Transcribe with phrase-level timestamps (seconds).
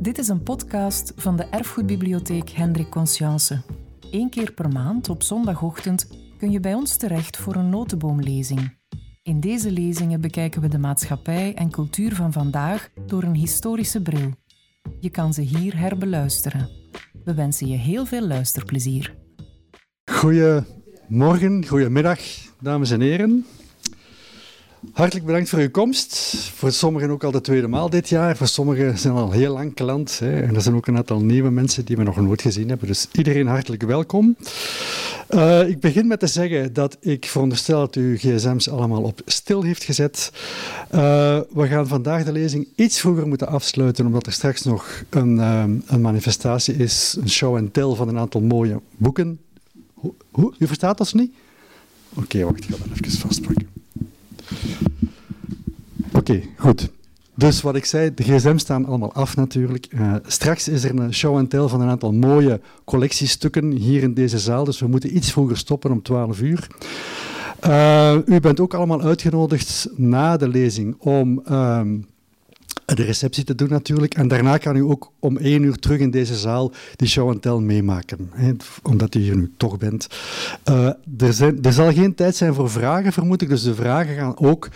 [0.00, 3.62] Dit is een podcast van de Erfgoedbibliotheek Hendrik Conscience.
[4.10, 8.76] Eén keer per maand op zondagochtend kun je bij ons terecht voor een notenboomlezing.
[9.22, 14.30] In deze lezingen bekijken we de maatschappij en cultuur van vandaag door een historische bril.
[15.00, 16.68] Je kan ze hier herbeluisteren.
[17.24, 19.14] We wensen je heel veel luisterplezier.
[20.12, 22.20] Goedemorgen, goedemiddag,
[22.60, 23.46] dames en heren.
[24.92, 26.36] Hartelijk bedankt voor uw komst.
[26.54, 28.36] Voor sommigen ook al de tweede maal dit jaar.
[28.36, 30.18] Voor sommigen zijn al heel lang klant.
[30.18, 30.40] Hè.
[30.40, 32.86] En er zijn ook een aantal nieuwe mensen die we nog nooit gezien hebben.
[32.86, 34.36] Dus iedereen hartelijk welkom.
[35.30, 39.62] Uh, ik begin met te zeggen dat ik veronderstel dat u gsm's allemaal op stil
[39.62, 40.32] heeft gezet.
[40.94, 45.36] Uh, we gaan vandaag de lezing iets vroeger moeten afsluiten, omdat er straks nog een,
[45.36, 49.40] uh, een manifestatie is, een show and tell van een aantal mooie boeken.
[49.94, 50.54] Hoe, hoe?
[50.58, 51.32] U verstaat dat niet?
[52.14, 53.79] Oké, wacht, ik ga dat even vastpakken.
[56.12, 56.90] Oké, goed.
[57.34, 59.86] Dus wat ik zei, de gsm's staan allemaal af natuurlijk.
[59.90, 64.14] Uh, straks is er een show and tell van een aantal mooie collectiestukken hier in
[64.14, 64.64] deze zaal.
[64.64, 66.66] Dus we moeten iets vroeger stoppen om 12 uur.
[67.66, 71.80] Uh, u bent ook allemaal uitgenodigd na de lezing om uh,
[72.96, 74.14] de receptie te doen natuurlijk.
[74.14, 77.42] En daarna kan u ook om één uur terug in deze zaal die show and
[77.42, 78.30] tell meemaken.
[78.30, 80.08] Hè, omdat u hier nu toch bent.
[80.68, 80.86] Uh,
[81.18, 83.48] er, zijn, er zal geen tijd zijn voor vragen, vermoed ik.
[83.48, 84.68] Dus de vragen gaan ook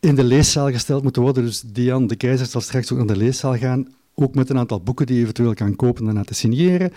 [0.00, 1.44] in de leeszaal gesteld moeten worden.
[1.44, 3.88] Dus Diane de Keizer zal straks ook naar de leeszaal gaan.
[4.14, 6.92] Ook met een aantal boeken die je eventueel kan kopen en laten signeren.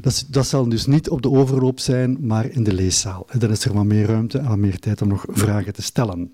[0.00, 3.26] Dat, dat zal dus niet op de overloop zijn, maar in de leeszaal.
[3.28, 5.82] En dan is er wat meer ruimte en wat meer tijd om nog vragen te
[5.82, 6.32] stellen.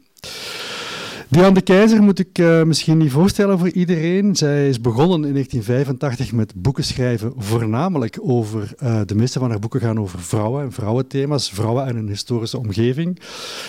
[1.31, 4.36] Diane de Keizer moet ik uh, misschien niet voorstellen voor iedereen.
[4.36, 9.59] Zij is begonnen in 1985 met boeken schrijven, voornamelijk over, uh, de meeste van haar
[9.59, 13.20] boeken gaan over vrouwen en vrouwenthema's, vrouwen en een historische omgeving.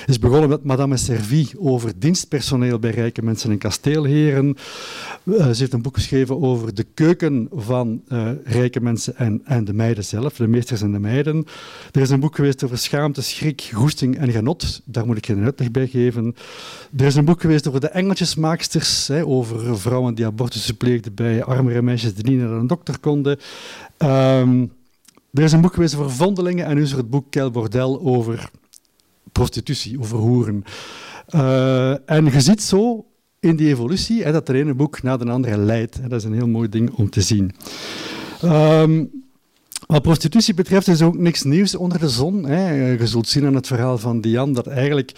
[0.05, 4.55] Is begonnen met Madame Servie over dienstpersoneel bij rijke mensen en kasteelheren.
[5.23, 8.01] Uh, ze heeft een boek geschreven over de keuken van
[8.43, 11.45] rijke mensen en, en de meiden zelf, de meesters en de meiden.
[11.91, 14.81] Er is een boek geweest over schaamte, schrik, goesting en genot.
[14.85, 16.35] Daar moet ik geen uitleg bij geven.
[16.97, 21.43] Er is een boek geweest over de engeltjesmaaksters, hè, over vrouwen die abortussen pleegden bij
[21.43, 23.39] armere meisjes die niet naar een dokter konden.
[23.97, 24.71] Um,
[25.33, 28.01] er is een boek geweest over vondelingen en nu is er het boek Kel Bordel
[28.01, 28.49] over
[29.31, 30.63] prostitutie, over hoeren.
[31.35, 33.05] Uh, en je ziet zo
[33.39, 36.09] in die evolutie hè, dat er ene boek na de andere leidt.
[36.09, 37.51] Dat is een heel mooi ding om te zien.
[38.43, 39.09] Um,
[39.91, 42.45] wat prostitutie betreft is ook niks nieuws onder de zon.
[42.45, 42.91] Hè.
[42.91, 45.11] Je zult zien aan het verhaal van Diane dat eigenlijk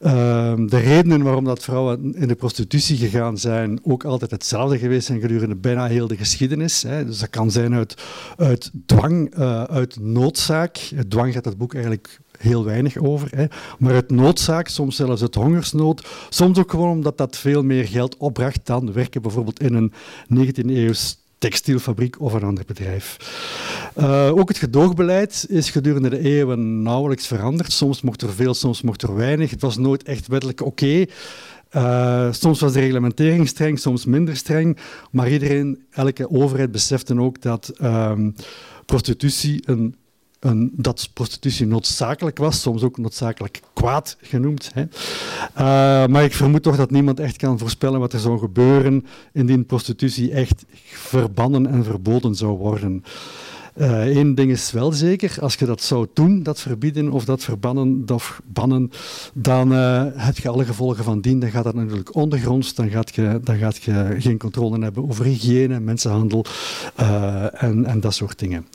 [0.00, 0.12] uh,
[0.56, 5.20] de redenen waarom dat vrouwen in de prostitutie gegaan zijn ook altijd hetzelfde geweest zijn
[5.20, 6.82] gedurende bijna heel de geschiedenis.
[6.82, 7.04] Hè.
[7.04, 8.02] Dus dat kan zijn uit,
[8.36, 10.76] uit dwang, uh, uit noodzaak.
[11.08, 13.28] Dwang gaat het boek eigenlijk heel weinig over.
[13.36, 13.46] Hè.
[13.78, 16.06] Maar uit noodzaak, soms zelfs uit hongersnood.
[16.28, 19.92] Soms ook gewoon omdat dat veel meer geld opbracht dan werken bijvoorbeeld in een
[20.34, 23.16] 19e-eeuws textielfabriek of een ander bedrijf.
[23.98, 27.72] Uh, ook het gedoogbeleid is gedurende de eeuwen nauwelijks veranderd.
[27.72, 29.50] Soms mocht er veel, soms mocht er weinig.
[29.50, 31.04] Het was nooit echt wettelijk oké.
[31.76, 34.78] Uh, soms was de reglementering streng, soms minder streng.
[35.10, 38.34] Maar iedereen, elke overheid besefte ook dat um,
[38.86, 39.94] prostitutie een
[40.72, 44.70] dat prostitutie noodzakelijk was, soms ook noodzakelijk kwaad genoemd.
[44.74, 44.82] Hè.
[44.82, 49.66] Uh, maar ik vermoed toch dat niemand echt kan voorspellen wat er zou gebeuren indien
[49.66, 53.04] prostitutie echt verbannen en verboden zou worden.
[53.74, 57.44] Eén uh, ding is wel zeker, als je dat zou doen, dat verbieden of dat
[57.44, 58.04] verbannen
[58.44, 58.90] bannen,
[59.34, 61.38] dan uh, heb je alle gevolgen van dien.
[61.38, 65.24] Dan gaat dat natuurlijk ondergronds, dan gaat je, dan gaat je geen controle hebben over
[65.24, 66.44] hygiëne, mensenhandel
[67.52, 68.66] en, en dat soort dingen.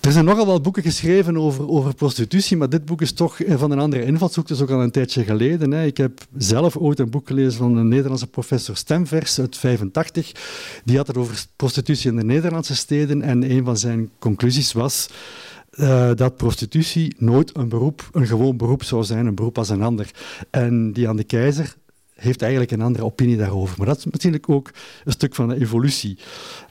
[0.00, 3.70] Er zijn nogal wel boeken geschreven over, over prostitutie, maar dit boek is toch van
[3.70, 4.48] een andere invalshoek.
[4.48, 5.70] Het is ook al een tijdje geleden.
[5.70, 5.84] Hè.
[5.84, 10.32] Ik heb zelf ooit een boek gelezen van een Nederlandse professor Stemvers uit 85.
[10.84, 15.08] Die had het over prostitutie in de Nederlandse steden en een van zijn conclusies was
[15.74, 19.82] uh, dat prostitutie nooit een beroep, een gewoon beroep zou zijn, een beroep als een
[19.82, 20.10] ander.
[20.50, 21.76] En die aan de keizer
[22.20, 23.74] heeft eigenlijk een andere opinie daarover.
[23.78, 24.70] Maar dat is natuurlijk ook
[25.04, 26.18] een stuk van de evolutie.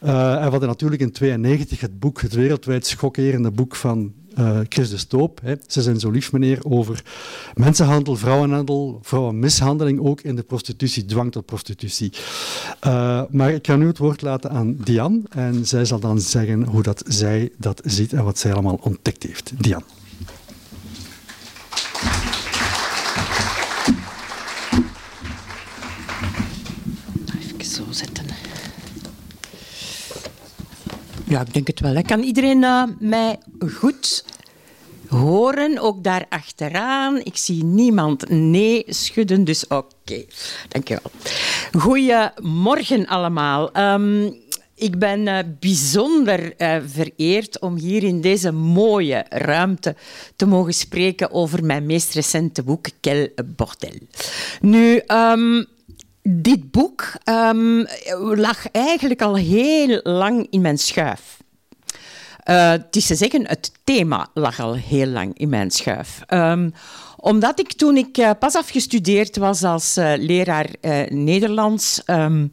[0.04, 4.60] Uh, en we hadden natuurlijk in 1992 het boek, het wereldwijd schokkerende boek van uh,
[4.70, 5.40] Chris de Stoop.
[5.44, 5.54] Hè.
[5.68, 7.04] Ze zijn zo lief, meneer, over
[7.54, 12.14] mensenhandel, vrouwenhandel, vrouwenmishandeling, ook in de prostitutie, dwang tot prostitutie.
[12.88, 16.64] Uh, maar ik ga nu het woord laten aan Diane en zij zal dan zeggen
[16.64, 19.52] hoe dat zij dat ziet en wat zij allemaal ontdekt heeft.
[19.58, 19.84] Diane.
[31.30, 32.02] Ja, ik denk het wel.
[32.02, 33.38] Kan iedereen uh, mij
[33.74, 34.26] goed
[35.08, 35.80] horen?
[35.80, 37.18] Ook daar achteraan.
[37.24, 39.76] Ik zie niemand nee schudden, dus oké.
[39.76, 40.28] Okay.
[40.68, 41.12] Dankjewel.
[41.78, 43.78] Goedemorgen allemaal.
[43.78, 44.38] Um,
[44.76, 49.96] ik ben uh, bijzonder uh, vereerd om hier in deze mooie ruimte
[50.36, 54.00] te mogen spreken over mijn meest recente boek, Quel Bordel.
[54.62, 55.66] Nu, um,
[56.22, 57.88] dit boek um,
[58.36, 61.38] lag eigenlijk al heel lang in mijn schuif.
[62.46, 66.22] Uh, het is te zeggen, het thema lag al heel lang in mijn schuif.
[66.28, 66.74] Um,
[67.18, 70.70] omdat ik toen ik uh, pas afgestudeerd was als uh, leraar
[71.10, 72.52] Nederlands um,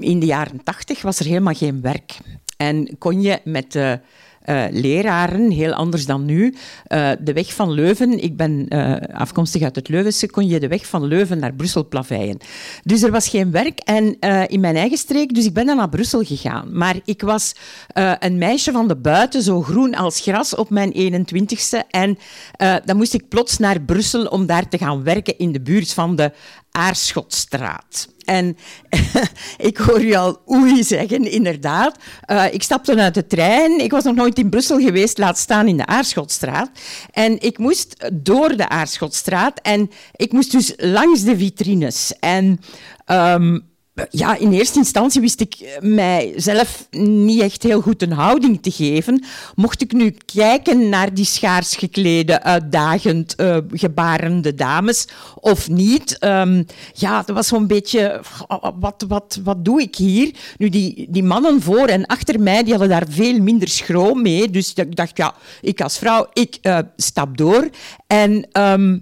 [0.00, 2.18] in de jaren tachtig, was er helemaal geen werk.
[2.56, 4.00] En kon je met de
[4.46, 6.54] uh, leraren, heel anders dan nu.
[6.88, 10.68] Uh, de weg van Leuven, ik ben uh, afkomstig uit het Leuvense, kon je de
[10.68, 12.38] weg van Leuven naar Brussel plaveien.
[12.82, 14.18] Dus er was geen werk en,
[14.48, 16.76] in mijn eigen streek, dus ik ben dan naar Brussel gegaan.
[16.76, 17.54] Maar ik was
[18.18, 21.78] een meisje van de buiten, zo groen als gras op mijn 21ste.
[21.90, 22.18] En
[22.84, 26.16] dan moest ik plots naar Brussel om daar te gaan werken in de buurt van
[26.16, 26.32] de
[26.70, 28.08] Aarschotstraat.
[28.24, 28.56] En
[29.68, 31.96] ik hoor u al oei zeggen, inderdaad.
[32.26, 33.80] Uh, ik stapte uit de trein.
[33.80, 36.70] Ik was nog nooit in Brussel geweest, laat staan in de Aarschotstraat.
[37.10, 42.14] En ik moest door de Aarschotstraat en ik moest dus langs de vitrines.
[42.20, 42.60] En
[43.06, 43.70] um,
[44.10, 49.24] ja, in eerste instantie wist ik mijzelf niet echt heel goed een houding te geven.
[49.54, 56.16] Mocht ik nu kijken naar die schaars geklede, uitdagend uh, gebarende dames of niet?
[56.20, 58.20] Um, ja, dat was zo'n beetje,
[58.78, 60.34] wat, wat, wat doe ik hier?
[60.56, 64.50] Nu, die, die mannen voor en achter mij, die hadden daar veel minder schroom mee.
[64.50, 67.68] Dus ik dacht, ja, ik als vrouw, ik uh, stap door.
[68.06, 68.98] En uh,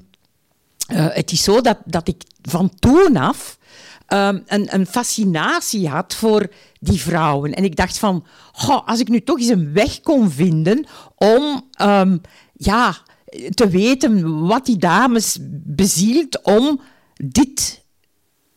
[0.88, 3.58] het is zo dat, dat ik van toen af
[4.12, 7.54] um, een, fascinatie had voor die vrouwen.
[7.54, 10.86] En ik dacht van, goh, als ik nu toch eens een weg kon vinden
[11.16, 12.20] om um,
[12.52, 12.96] ja,
[13.54, 16.80] te weten wat die dames bezielt om
[17.24, 17.84] dit,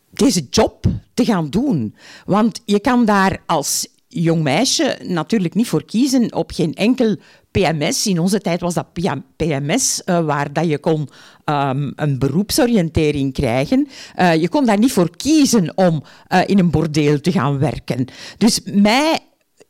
[0.09, 1.95] deze job te gaan doen.
[2.25, 7.15] Want je kan daar als jong meisje natuurlijk niet voor kiezen op geen enkel
[7.51, 8.07] PMS.
[8.07, 8.93] In onze tijd was dat
[9.35, 11.09] PMS, eh, waar dat je kon
[11.45, 13.87] um, een beroepsoriëntering krijgen.
[14.19, 18.05] Uh, je kon daar niet voor kiezen om uh, in een bordeel te gaan werken.
[18.37, 19.19] Dus mij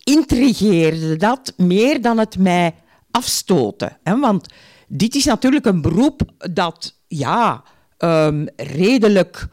[0.04, 2.74] intrigeerde dat meer dan het mij
[3.12, 3.98] afstoten.
[4.04, 4.20] Hè?
[4.20, 4.54] Want
[4.88, 7.64] dit is natuurlijk een beroep dat ja,
[7.98, 9.48] um, redelijk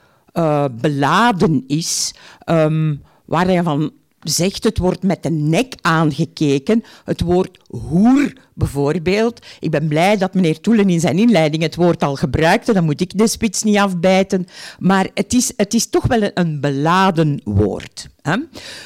[0.81, 2.15] beladen is.
[2.47, 6.85] Um, waar je van zegt, het wordt met de nek aangekeken.
[7.05, 9.47] Het woord hoer bijvoorbeeld.
[9.61, 12.73] Ik ben blij dat meneer Toelen in zijn inleiding het woord al gebruikte.
[12.73, 14.47] Dan moet ik de spits niet afbijten.
[14.79, 18.09] Maar het is, het is toch wel een beladen woord.
[18.23, 18.37] Hè?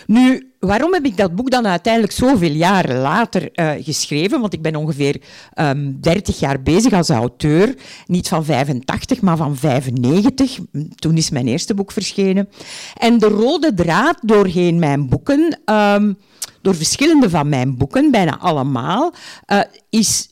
[0.06, 4.40] Nu, waarom heb ik dat boek dan uiteindelijk zoveel jaren later uh, geschreven?
[4.40, 5.20] Want ik ben ongeveer um,
[5.54, 7.74] ehm, 30 jaar bezig als auteur.
[8.06, 10.58] Niet van 85, maar van 95.
[10.94, 12.48] Toen is mijn eerste boek verschenen.
[12.96, 15.60] En de rode draad doorheen mijn boeken...
[15.70, 16.16] Um,
[16.62, 19.14] door verschillende van mijn boeken, bijna allemaal,
[19.52, 19.60] uh,
[19.90, 20.28] is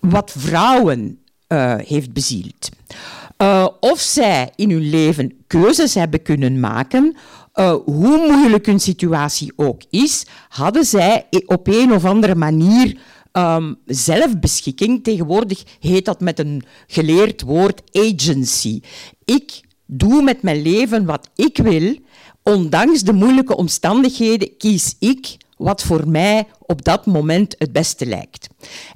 [0.00, 1.18] wat vrouwen
[1.48, 2.68] uh, heeft bezield.
[3.42, 7.16] Uh, of zij in hun leven keuzes hebben kunnen maken,
[7.84, 12.98] hoe moeilijk hun situatie ook is, hadden zij op een of andere manier
[13.32, 15.04] um, zelfbeschikking.
[15.04, 18.80] Tegenwoordig heet dat met een geleerd woord agency.
[19.24, 21.96] Ik doe met mijn leven wat ik wil
[22.42, 28.48] ondanks de moeilijke omstandigheden kies ik wat voor mij op dat moment het beste lijkt.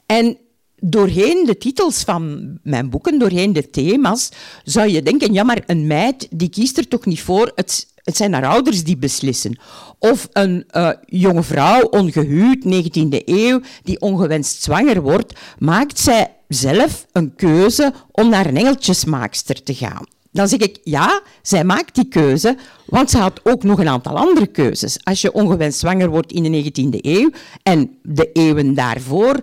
[0.07, 0.39] En
[0.77, 4.29] doorheen de titels van mijn boeken, doorheen de thema's,
[4.65, 8.33] zou je denken, ja, maar een meid die kiest er toch niet voor, het, zijn
[8.33, 9.59] haar ouders die beslissen.
[9.99, 17.07] Of een uh, jonge vrouw, ongehuwd, 19e eeuw, die ongewenst zwanger wordt, maakt zij zelf
[17.13, 20.05] een keuze om naar een engeltjesmaakster te gaan.
[20.37, 24.17] Dan zeg ik, ja, zij maakt die keuze, want ze had ook nog een aantal
[24.17, 24.99] andere keuzes.
[25.05, 27.31] Als je ongewenst zwanger wordt in de 19e eeuw
[27.63, 29.41] en de eeuwen daarvoor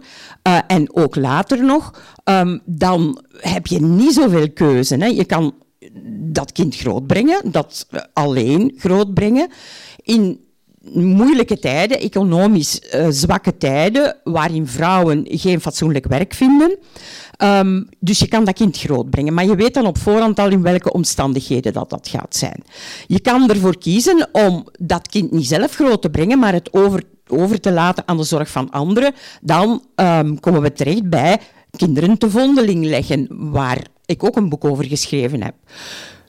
[0.48, 4.96] uh, en ook later nog, um, dan heb je niet zoveel keuze.
[4.96, 5.06] Hè.
[5.06, 5.54] Je kan
[6.32, 9.50] dat kind grootbrengen, dat alleen grootbrengen.
[10.04, 10.40] In
[10.92, 16.78] moeilijke tijden, economisch uh, zwakke tijden, waarin vrouwen geen fatsoenlijk werk vinden.
[17.38, 20.62] Um, dus je kan dat kind grootbrengen, maar je weet dan op voorhand al in
[20.62, 22.64] welke omstandigheden dat, dat gaat zijn.
[23.08, 27.04] Je kan ervoor kiezen om dat kind niet zelf groot te brengen, maar het over,
[27.28, 29.14] over te laten aan de zorg van anderen.
[29.42, 31.40] Dan um, komen we terecht bij
[31.78, 35.56] kinderen te vondeling leggen, waar ik ook een boek over geschreven heb.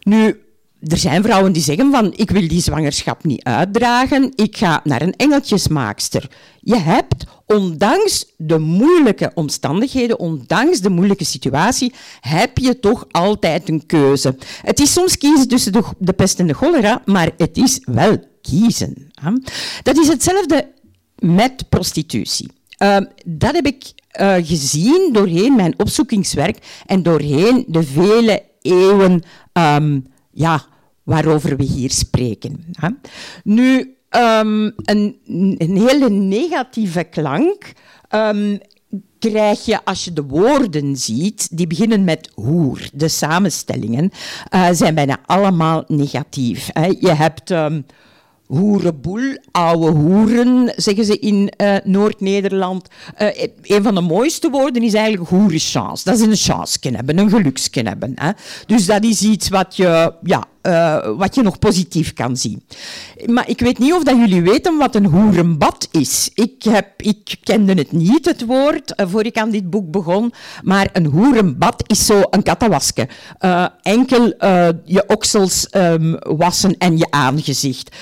[0.02, 0.43] Nu,
[0.88, 5.02] er zijn vrouwen die zeggen van ik wil die zwangerschap niet uitdragen, ik ga naar
[5.02, 6.30] een engeltjesmaakster.
[6.60, 13.86] Je hebt, ondanks de moeilijke omstandigheden, ondanks de moeilijke situatie, heb je toch altijd een
[13.86, 14.36] keuze.
[14.62, 19.12] Het is soms kiezen tussen de, pest en de cholera, maar het is wel kiezen.
[19.82, 20.68] Dat is hetzelfde
[21.18, 22.50] met prostitutie.
[22.76, 29.22] Ehm, dat heb ik uh, gezien doorheen mijn opzoekingswerk en doorheen de vele eeuwen
[29.52, 30.64] um, ja,
[31.04, 32.64] waarover we hier spreken.
[33.44, 35.16] Nu, um, een,
[35.58, 37.72] een, hele negatieve klank
[39.18, 42.88] krijg je als je de woorden ziet, die beginnen met hoer.
[42.92, 44.10] De samenstellingen
[44.54, 46.68] uh, zijn bijna allemaal negatief.
[46.72, 46.86] Hè.
[46.86, 47.52] Je hebt
[48.46, 52.88] hoerenboel, oude hoeren, zeggen ze in uh, Noord-Nederland.
[53.18, 53.28] Uh,
[53.62, 56.04] een van de mooiste woorden is eigenlijk hoerenchance.
[56.04, 58.12] Dat is een chance hebben, een geluksje hebben.
[58.14, 58.30] Hè.
[58.66, 62.62] Dus dat is iets wat je, ja, uh, wat je nog positief kan zien.
[63.26, 66.30] Maar ik weet niet of dat jullie weten wat een hoerenbad is.
[66.34, 70.32] Ik, heb, ik kende het niet, het woord, voor ik aan dit boek begon.
[70.62, 73.08] Maar een hoerenbad is zo een kattenwaske.
[73.82, 74.24] enkel
[74.84, 77.96] je oksels um, wassen en je aangezicht.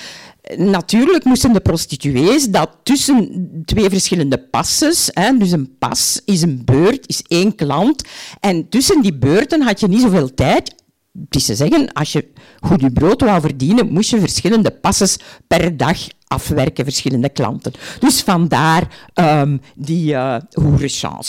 [0.57, 6.61] Natuurlijk moesten de prostituees dat tussen twee verschillende passes, hè, dus een pas is een
[6.65, 8.03] beurt, is één klant,
[8.39, 10.75] en tussen die beurten had je niet zoveel tijd.
[11.19, 15.17] Het is zeggen, als je goed je brood wou verdienen, moest je verschillende passes
[15.47, 17.71] per dag afwerken, verschillende klanten.
[17.99, 20.35] Dus vandaar um, die uh.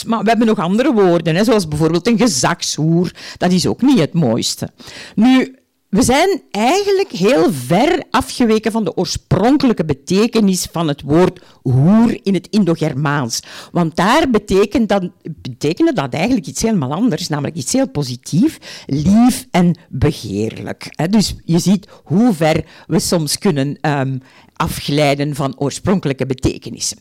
[0.05, 3.11] Maar we hebben nog andere woorden, hè, zoals bijvoorbeeld een gezagshoer.
[3.37, 4.69] Dat is ook niet het mooiste.
[5.15, 5.55] Nu,
[5.95, 12.33] we zijn eigenlijk heel ver afgeweken van de oorspronkelijke betekenis van het woord hoer in
[12.33, 13.39] het Indo-Germaans.
[13.71, 15.09] Want daar betekent dat,
[15.41, 21.09] betekende dat eigenlijk iets helemaal anders, namelijk iets heel positief, lief en begeerlijk.
[21.09, 24.21] Dus je ziet hoe ver we soms kunnen um,
[24.55, 26.97] afglijden van oorspronkelijke betekenissen.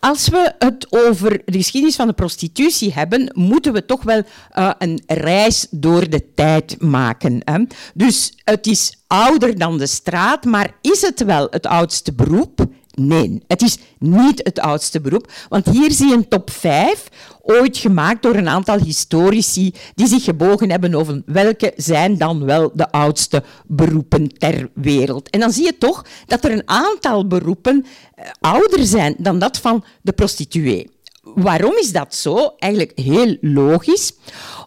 [0.00, 4.22] Als we het over de geschiedenis van de prostitutie hebben, moeten we toch wel
[4.58, 7.40] uh, een reis door de tijd maken.
[7.44, 7.64] Hè?
[7.94, 12.66] Dus het is ouder dan de straat, maar is het wel het oudste beroep?
[12.98, 17.08] Nee, het is niet het oudste beroep, want hier zie je een top 5,
[17.42, 22.70] ooit gemaakt door een aantal historici die zich gebogen hebben over welke zijn dan wel
[22.74, 25.30] de oudste beroepen ter wereld.
[25.30, 29.58] En dan zie je toch dat er een aantal beroepen eh, ouder zijn dan dat
[29.58, 30.90] van de prostituee.
[31.34, 32.54] Waarom is dat zo?
[32.58, 34.12] Eigenlijk heel logisch.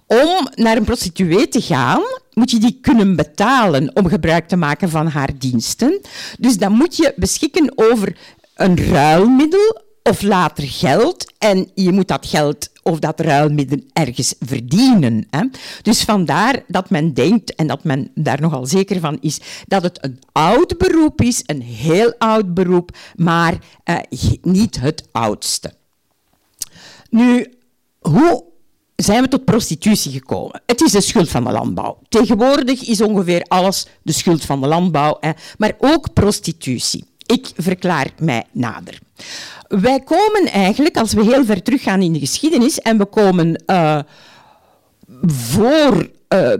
[0.07, 2.01] Om naar een prostituee te gaan,
[2.33, 6.01] moet je die kunnen betalen om gebruik te maken van haar diensten.
[6.39, 8.17] Dus dan moet je beschikken over
[8.55, 11.33] een ruilmiddel of later geld.
[11.37, 15.27] En je moet dat geld of dat ruilmiddel ergens verdienen.
[15.29, 15.45] Hè.
[15.81, 19.97] Dus vandaar dat men denkt, en dat men daar nogal zeker van is, dat het
[20.03, 23.97] een oud beroep is, een heel oud beroep, maar uh,
[24.41, 25.79] niet het oudste.
[27.11, 27.53] Nu,
[27.99, 28.43] hoe
[28.95, 30.61] zijn we tot prostitutie gekomen.
[30.65, 31.99] Het is de schuld van de landbouw.
[32.09, 37.05] Tegenwoordig is ongeveer alles de schuld van de landbouw, hè, maar ook prostitutie.
[37.25, 38.99] Ik verklaar mij nader.
[39.67, 43.99] Wij komen eigenlijk, als we heel ver teruggaan in de geschiedenis, en we komen uh,
[45.25, 46.53] voor uh,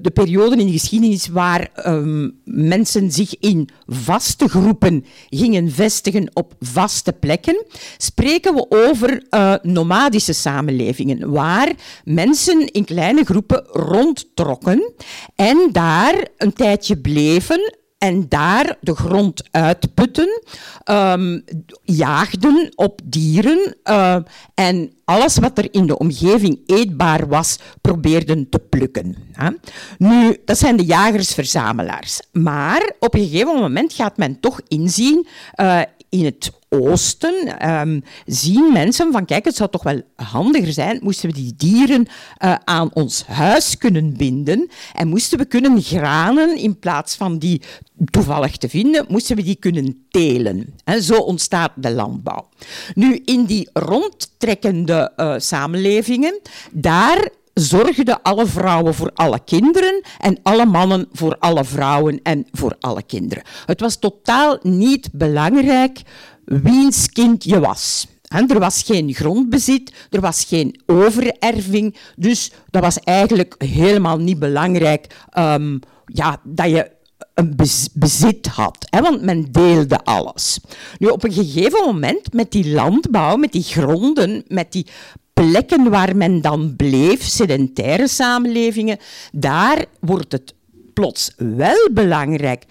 [0.00, 6.54] de periode in de geschiedenis waar um, mensen zich in vaste groepen gingen vestigen op
[6.60, 7.64] vaste plekken,
[7.96, 11.72] spreken we over uh, nomadische samenlevingen, waar
[12.04, 14.92] mensen in kleine groepen rondtrokken
[15.34, 20.42] en daar een tijdje bleven en daar de grond uitputten,
[20.84, 21.44] um,
[21.82, 24.16] jaagden op dieren uh,
[24.54, 29.16] en alles wat er in de omgeving eetbaar was, probeerden te plukken.
[29.32, 29.50] Hè.
[29.98, 32.20] Nu, dat zijn de jagers-verzamelaars.
[32.32, 35.26] Maar op een gegeven moment gaat men toch inzien
[35.60, 40.98] uh, in het oosten um, zien mensen van kijk, het zou toch wel handiger zijn,
[41.02, 42.06] moesten we die dieren
[42.44, 47.62] uh, aan ons huis kunnen binden en moesten we kunnen granen in plaats van die
[48.04, 50.74] toevallig te vinden, moesten we die kunnen telen.
[50.84, 52.48] En zo ontstaat de landbouw.
[52.94, 56.40] Nu, in die rondtrekkende uh, samenlevingen,
[56.72, 62.76] daar zorgden alle vrouwen voor alle kinderen en alle mannen voor alle vrouwen en voor
[62.80, 63.44] alle kinderen.
[63.66, 66.02] Het was totaal niet belangrijk
[66.48, 68.06] wiens kind je was.
[68.28, 75.16] er was geen grondbezit, er was geen overerving, dus dat was eigenlijk helemaal niet belangrijk
[75.38, 76.90] um, ja, dat je
[77.34, 77.56] een
[77.94, 80.60] bezit had, hè, want men deelde alles.
[80.98, 84.86] Nu, op een gegeven moment, met die landbouw, met die gronden, met die
[85.32, 88.98] plekken waar men dan bleef, sedentaire samenlevingen,
[89.32, 90.54] daar wordt het
[90.94, 92.64] plots wel belangrijk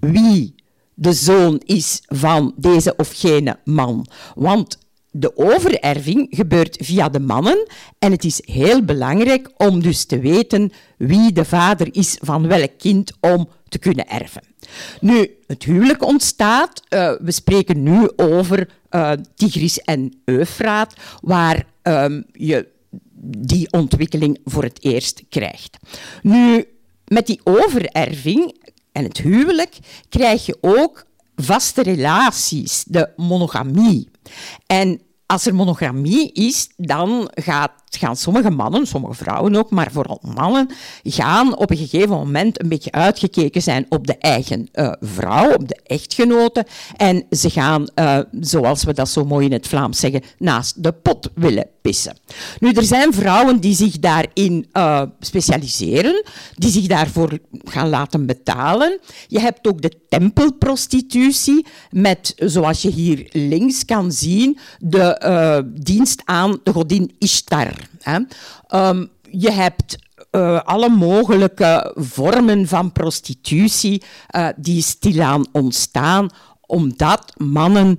[0.00, 0.54] wie
[1.00, 4.06] de zoon is van deze of gene man.
[4.34, 4.78] Want
[5.10, 10.72] de overerving gebeurt via de mannen en het is heel belangrijk om dus te weten
[10.96, 14.42] wie de vader is van welk kind om te kunnen erven.
[15.00, 16.82] Nu, het huwelijk ontstaat.
[16.88, 22.68] Uh, we spreken nu over uh, Tigris en Eufraat, waar um, je
[23.22, 25.78] die ontwikkeling voor het eerst krijgt.
[26.22, 26.64] Nu,
[27.06, 28.54] met die overerving
[28.92, 29.78] en het huwelijk
[30.08, 31.04] krijg je ook
[31.36, 34.08] vaste relaties, de monogamie.
[34.66, 40.18] En als er monogamie is, dan gaat, gaan sommige mannen, sommige vrouwen ook, maar vooral
[40.34, 40.68] mannen,
[41.04, 45.68] gaan op een gegeven moment een beetje uitgekeken zijn op de eigen uh, vrouw, op
[45.68, 46.66] de echtgenote.
[46.96, 50.92] En ze gaan, uh, zoals we dat zo mooi in het Vlaams zeggen, naast de
[50.92, 52.16] pot willen pissen.
[52.58, 58.98] Nu, er zijn vrouwen die zich daarin uh, specialiseren, die zich daarvoor gaan laten betalen.
[59.28, 66.22] Je hebt ook de tempelprostitutie, met, zoals je hier links kan zien, de uh, dienst
[66.24, 67.72] aan de godin Ishtar.
[68.00, 68.18] Hè.
[68.88, 69.98] Um, je hebt
[70.30, 74.02] uh, alle mogelijke vormen van prostitutie
[74.36, 76.28] uh, die stilaan ontstaan,
[76.66, 77.98] omdat mannen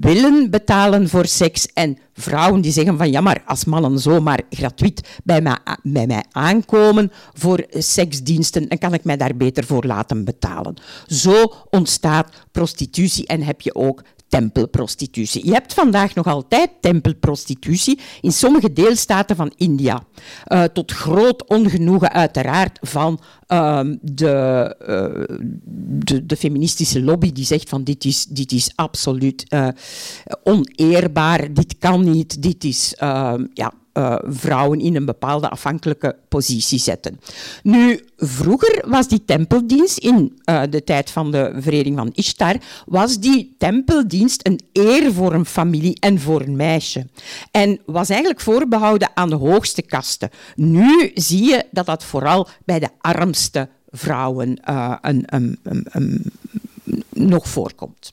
[0.00, 5.20] willen betalen voor seks en vrouwen die zeggen van ja, maar als mannen zomaar gratuit
[5.24, 10.24] bij mij, bij mij aankomen voor seksdiensten, dan kan ik mij daar beter voor laten
[10.24, 10.74] betalen.
[11.06, 15.46] Zo ontstaat prostitutie en heb je ook tempelprostitutie.
[15.46, 20.02] Je hebt vandaag nog altijd tempelprostitutie in sommige deelstaten van India.
[20.48, 25.36] Uh, tot groot ongenoegen uiteraard van uh, de, uh,
[26.04, 29.68] de, de, feministische lobby die zegt van dit is, dit is absoluut eh,
[30.44, 36.78] oneerbaar, dit kan niet, dit is ehm, ja, uh, vrouwen in een bepaalde afhankelijke positie
[36.78, 37.20] zetten.
[37.62, 42.56] Nu, vroeger was die tempeldienst, in uh, de tijd van de vereering van Ishtar,
[42.86, 47.06] was die tempeldienst een eer voor een familie en voor een meisje.
[47.50, 50.30] En was eigenlijk voorbehouden aan de hoogste kasten.
[50.54, 56.32] Nu zie je dat dat vooral bij de armste vrouwen uh, een, een, een,
[57.08, 58.12] nog voorkomt.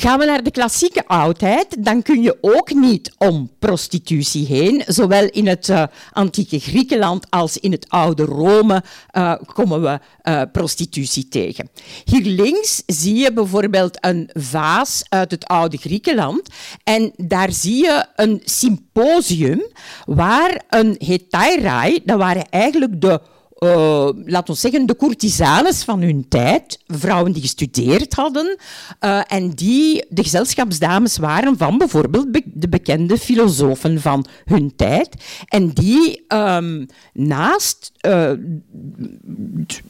[0.00, 4.82] Gaan we naar de klassieke oudheid, dan kun je ook niet om prostitutie heen.
[4.86, 10.42] Zowel in het uh, antieke Griekenland als in het oude Rome uh, komen we uh,
[10.52, 11.68] prostitutie tegen.
[12.04, 16.48] Hier links zie je bijvoorbeeld een vaas uit het oude Griekenland.
[16.84, 19.62] En daar zie je een symposium
[20.04, 23.20] waar een hetairai, dat waren eigenlijk de
[23.58, 28.56] uh, laten we zeggen, de courtisanes van hun tijd, vrouwen die gestudeerd hadden
[29.00, 35.24] uh, en die de gezelschapsdames waren van bijvoorbeeld be de bekende filosofen van hun tijd.
[35.46, 38.32] En die um, naast uh,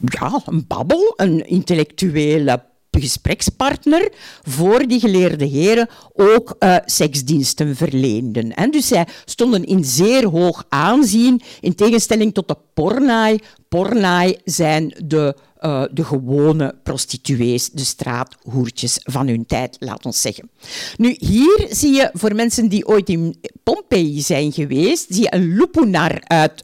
[0.01, 2.68] ja, een babbel, een intellectuele
[3.01, 8.53] gesprekspartner voor die geleerde heren ook uh, seksdiensten verleenden.
[8.53, 13.39] En dus zij stonden in zeer hoog aanzien, in tegenstelling tot de pornaai.
[13.69, 20.49] Pornaai zijn de, uh, de gewone prostituees, de straathoertjes van hun tijd, laat ons zeggen.
[20.97, 25.55] Nu, hier zie je voor mensen die ooit in Pompeii zijn geweest, zie je een
[25.55, 26.63] lupunar uit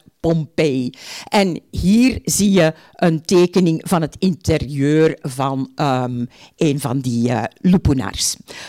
[1.28, 7.42] En hier zie je een tekening van het interieur van um, een van die uh.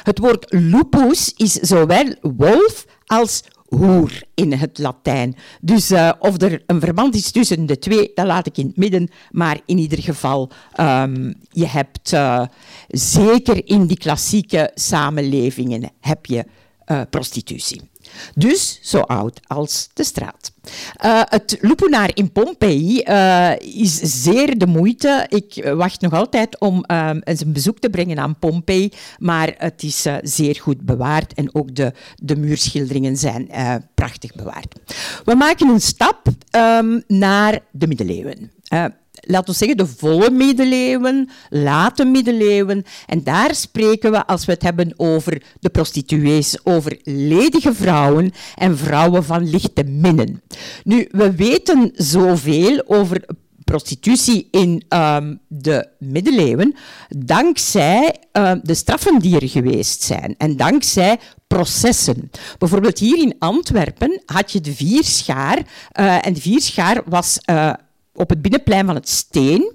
[0.03, 5.35] Het woord lupus is zowel wolf als hoer in het Latijn.
[5.61, 8.77] Dus uh, of er een verband is tussen de twee, dat laat ik in het
[8.77, 9.09] midden.
[9.31, 12.45] Maar in ieder geval, um, je hebt uh,
[12.87, 16.45] zeker in die klassieke samenlevingen heb je
[17.09, 17.81] prostitutie.
[18.35, 20.51] Dus zo oud als de straat.
[21.05, 25.25] Uh, het Lupunaar in Pompeii uh, is zeer de moeite.
[25.29, 26.83] Ik wacht nog altijd om
[27.23, 31.75] eens een bezoek te brengen aan Pompeii, maar het is zeer goed bewaard en ook
[31.75, 33.49] de, de muurschilderingen zijn
[33.95, 34.75] prachtig bewaard.
[35.25, 38.51] We maken een stap um, naar de middeleeuwen
[39.21, 42.83] laten we zeggen, de volle middeleeuwen, late middeleeuwen.
[43.05, 48.77] En daar spreken we, als we het hebben over de prostituees, over ledige vrouwen en
[48.77, 50.41] vrouwen van lichte minnen.
[50.83, 53.25] Nu, we weten zoveel over
[53.67, 56.75] prostitutie in um, de middeleeuwen,
[57.09, 62.31] dankzij uh, de straffen die er geweest zijn en dankzij processen.
[62.57, 67.73] Bijvoorbeeld hier in Antwerpen had je de vierschaar uh, en de vierschaar was uh,
[68.17, 69.73] op het binnenplein van het Steen.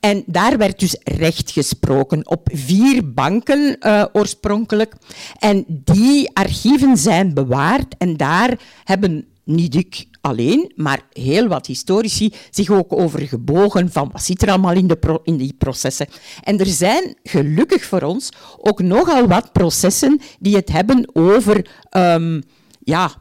[0.00, 4.94] En daar werd dus recht gesproken op vier banken uh, oorspronkelijk.
[5.38, 12.32] En die archieven zijn bewaard en daar hebben niet ik alleen, maar heel wat historici
[12.50, 16.06] zich ook over gebogen van wat zit er allemaal in, de in die processen.
[16.42, 22.42] En er zijn gelukkig voor ons ook nogal wat processen die het hebben over um,
[22.84, 23.19] ja,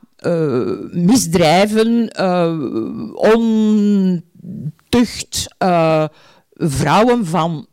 [0.92, 2.18] misdrijven,
[3.16, 5.48] ontucht,
[6.54, 7.68] vrouwen van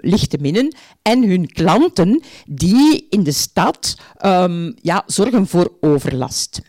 [0.00, 6.60] lichte minnen en hun klanten die in de stad ehm, ja, zorgen voor overlast.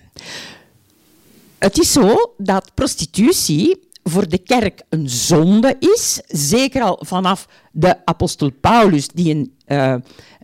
[1.58, 8.06] Het is zo dat prostitutie voor de kerk een zonde is, zeker al vanaf de
[8.06, 9.96] apostel Paulus, die een uh,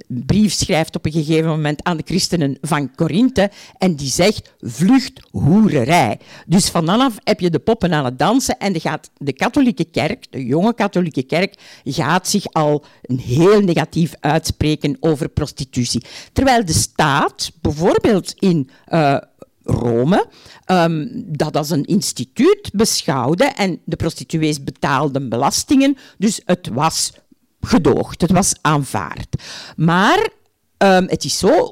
[0.08, 5.28] brief schrijft op een gegeven moment aan de christenen van Korinthe en die zegt vlucht
[5.32, 6.20] hoererij.
[6.48, 10.32] Dus vanaf heb je de poppen aan het dansen en de, gaat, de katholieke kerk,
[10.32, 16.04] de jonge katholieke kerk, gaat zich al een heel negatief uitspreken over prostitutie.
[16.34, 19.18] Terwijl de staat, bijvoorbeeld in uh,
[19.64, 20.28] Rome,
[20.66, 27.12] um, dat als een instituut beschouwde en de prostituees betaalden belastingen, dus het was
[27.60, 29.44] gedoogd, het was aanvaard.
[29.76, 30.30] Maar
[30.78, 31.66] um, het is zo,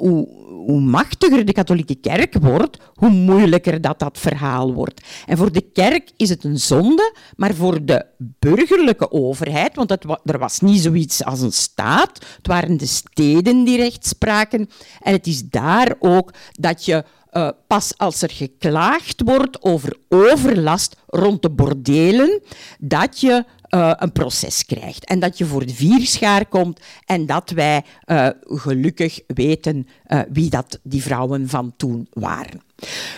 [0.66, 5.02] hoe, machtiger de katholieke kerk wordt, hoe moeilijker dat, dat verhaal wordt.
[5.26, 10.06] En voor de kerk is het een zonde, maar voor de burgerlijke overheid, want het,
[10.24, 14.70] er was niet zoiets als een staat, het waren de steden die recht spraken.
[15.02, 20.96] En het is daar ook dat je uh, pas als er geklaagd wordt over overlast
[21.08, 22.42] rond de bordelen,
[22.80, 25.06] dat je uh, een proces krijgt.
[25.06, 29.88] En dat je voor de vierschaar komt en dat wij uh, gelukkig weten
[30.32, 32.62] wie dat die vrouwen van toen waren.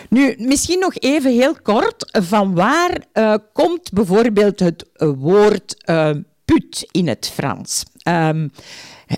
[0.10, 3.06] Nu, misschien nog even heel kort, van waar
[3.54, 5.84] komt bijvoorbeeld het woord
[6.45, 7.84] put in het Frans?
[8.04, 8.52] Um,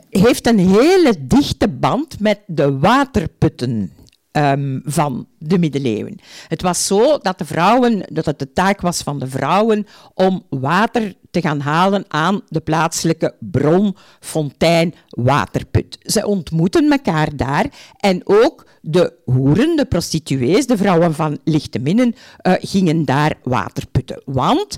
[0.10, 3.92] heeft een hele dichte band met de waterputten
[4.38, 6.19] um, van de middeleeuwen.
[6.48, 10.43] Het was zo dat de vrouwen, dat het de taak was van de vrouwen om
[10.50, 15.98] water te gaan halen aan de plaatselijke bron, fontein, waterput.
[16.02, 17.65] Ze ontmoeten elkaar daar
[17.98, 22.15] en ook de hoeren, de prostituees, de vrouwen van lichte minnen,
[22.48, 24.22] uh, gingen daar waterputten.
[24.26, 24.78] Want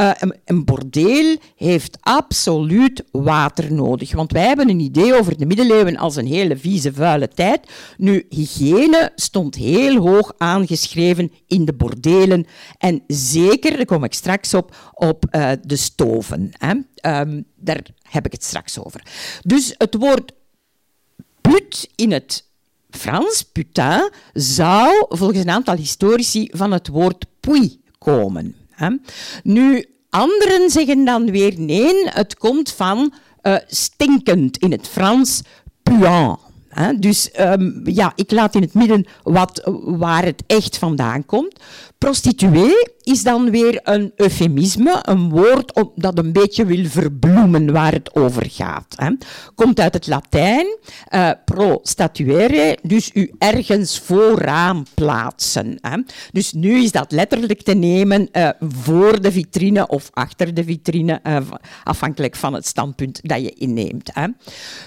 [0.00, 4.12] uh, een, een, bordeel heeft absoluut water nodig.
[4.12, 7.60] Want wij hebben een idee over de middeleeuwen als een hele vieze, vuile tijd.
[7.96, 12.46] Nu, hygiëne stond heel hoog aangeschreven in de bordelen.
[12.78, 16.50] En zeker, daar kom ik straks op, op uh, de stoven.
[16.58, 16.74] Hè.
[17.20, 19.02] Um, daar heb ik het straks over.
[19.42, 20.32] Dus het woord
[21.40, 22.52] put in het
[22.96, 28.54] Frans, putain, zou volgens een aantal historici van het woord puits komen.
[29.42, 35.42] Nu, anderen zeggen dan weer nee, het komt van uh, stinkend in het Frans,
[35.82, 36.38] puant.
[36.98, 41.60] Dus um, ja, ik laat in het midden wat, waar het echt vandaan komt.
[41.98, 48.14] Prostituee is dan weer een eufemisme, een woord dat een beetje wil verbloemen waar het
[48.14, 48.94] over gaat.
[48.96, 49.10] Hè.
[49.54, 50.78] Komt uit het Latijn,
[51.14, 55.78] uh, pro statuere, dus u ergens vooraan plaatsen.
[55.80, 55.98] Hè.
[56.32, 61.20] Dus nu is dat letterlijk te nemen uh, voor de vitrine of achter de vitrine,
[61.26, 61.36] uh,
[61.84, 64.10] afhankelijk van het standpunt dat je inneemt.
[64.12, 64.26] Hè.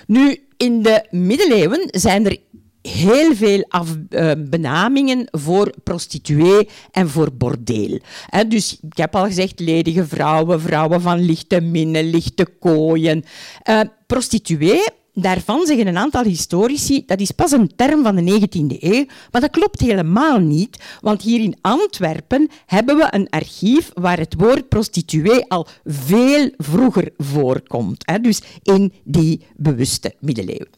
[0.07, 2.37] Nu, in de middeleeuwen zijn er
[2.81, 3.67] heel veel
[4.09, 7.99] uh, benamingen voor prostituee en voor bordeel.
[8.47, 13.23] Dus ik heb al gezegd, ledige vrouwen, vrouwen van lichte minnen, lichte kooien.
[13.69, 14.83] Uh, prostituee
[15.21, 19.41] daarvan zeggen een aantal historici dat is pas een term van de 19e eeuw, maar
[19.41, 24.69] dat klopt helemaal niet, want hier in Antwerpen hebben we een archief waar het woord
[24.69, 30.69] prostituee al veel vroeger voorkomt, hè, dus in die bewuste middeleeuwen.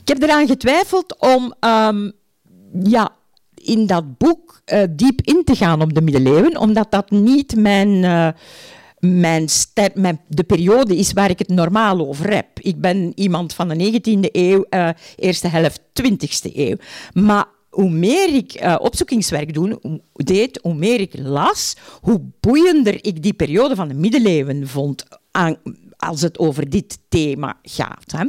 [0.00, 2.12] Ik heb eraan getwijfeld om um,
[2.82, 3.10] ja,
[3.54, 7.88] in dat boek uh, diep in te gaan op de middeleeuwen, omdat dat niet mijn...
[7.88, 8.28] Uh,
[9.00, 9.48] mijn,
[10.28, 12.46] de periode is waar ik het normaal over heb.
[12.60, 16.76] Ik ben iemand van de 19e eeuw, uh, eerste helft 20e eeuw.
[17.12, 23.22] Maar hoe meer ik uh, opzoekingswerk doen, deed, hoe meer ik las, hoe boeiender ik
[23.22, 25.04] die periode van de middeleeuwen vond.
[25.96, 28.12] Als het over dit thema gaat.
[28.16, 28.24] Hè.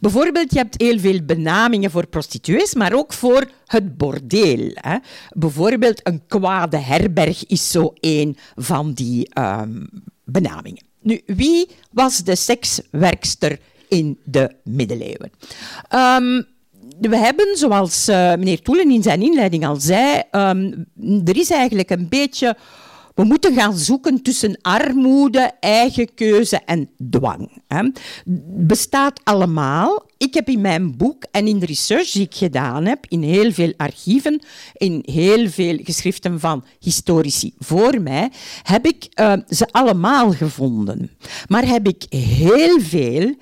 [0.00, 4.70] Bijvoorbeeld, je hebt heel veel benamingen voor prostituees, maar ook voor het bordeel.
[4.74, 4.96] Hè.
[5.28, 9.88] Bijvoorbeeld, een kwade herberg is zo een van die um,
[10.32, 10.82] benamingen.
[11.00, 15.32] Nu, wie was de sekswerkster in de middeleeuwen?
[15.94, 16.46] Um,
[17.00, 20.86] we hebben, zoals uh, meneer Toelen in zijn inleiding al zei, um,
[21.24, 22.56] er is eigenlijk een beetje
[23.14, 27.62] we moeten gaan zoeken tussen armoede, eigen keuze en dwang.
[27.68, 27.90] Hè.
[28.66, 30.06] Bestaat allemaal.
[30.16, 33.52] Ik heb in mijn boek en in de research die ik gedaan heb, in heel
[33.52, 38.30] veel archieven, in heel veel geschriften van historici voor mij,
[38.62, 41.10] heb ik uh, ze allemaal gevonden.
[41.48, 43.34] Maar heb ik heel veel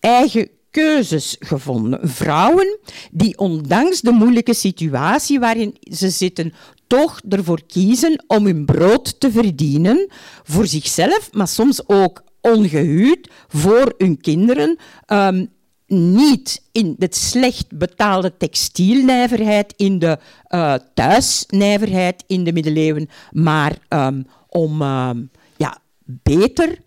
[0.00, 2.08] eigen keuzes gevonden.
[2.08, 2.78] Vrouwen
[3.10, 6.52] die ondanks de moeilijke situatie waarin ze zitten,
[6.92, 10.06] toch ervoor kiezen om hun brood te verdienen
[10.42, 14.78] voor zichzelf, maar soms ook ongehuwd voor hun kinderen.
[15.06, 15.48] Um,
[15.86, 24.26] niet in de slecht betaalde textielnijverheid, in de uh, thuisnijverheid in de middeleeuwen, maar um,
[24.48, 26.78] om um, ja, beter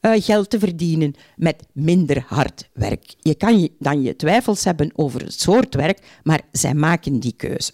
[0.00, 3.14] uh, geld te verdienen met minder hard werk.
[3.20, 7.72] Je kan dan je twijfels hebben over het soort werk, maar zij maken die keuze.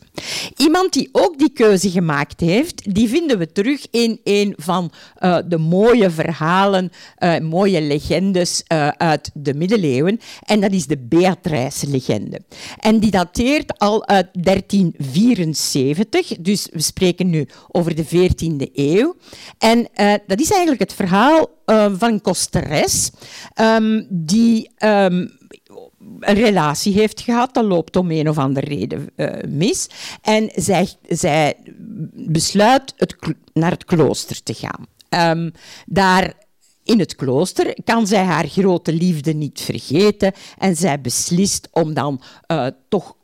[0.57, 5.39] Iemand die ook die keuze gemaakt heeft, die vinden we terug in een van uh,
[5.47, 8.63] de mooie verhalen, uh, mooie legendes
[8.97, 10.21] uit de middeleeuwen.
[10.43, 12.41] En dat is de Beatrice-legende.
[12.79, 19.17] En die dateert al uit 1374, dus we spreken nu over de 14e eeuw.
[19.59, 19.89] En
[20.27, 23.11] dat is eigenlijk het verhaal uh, van kosteres,
[23.61, 25.39] um, die um,
[26.21, 27.55] een relatie heeft gehad.
[27.55, 29.89] Dat loopt om een of andere reden uh, mis.
[30.23, 31.57] En zij, zij
[32.13, 33.17] besluit het,
[33.53, 34.87] naar het klooster te gaan.
[35.39, 35.53] Um,
[35.87, 36.33] daar
[36.85, 42.23] in het klooster kan zij haar grote liefde niet vergeten en zij beslist om dan
[42.49, 43.17] uh, toch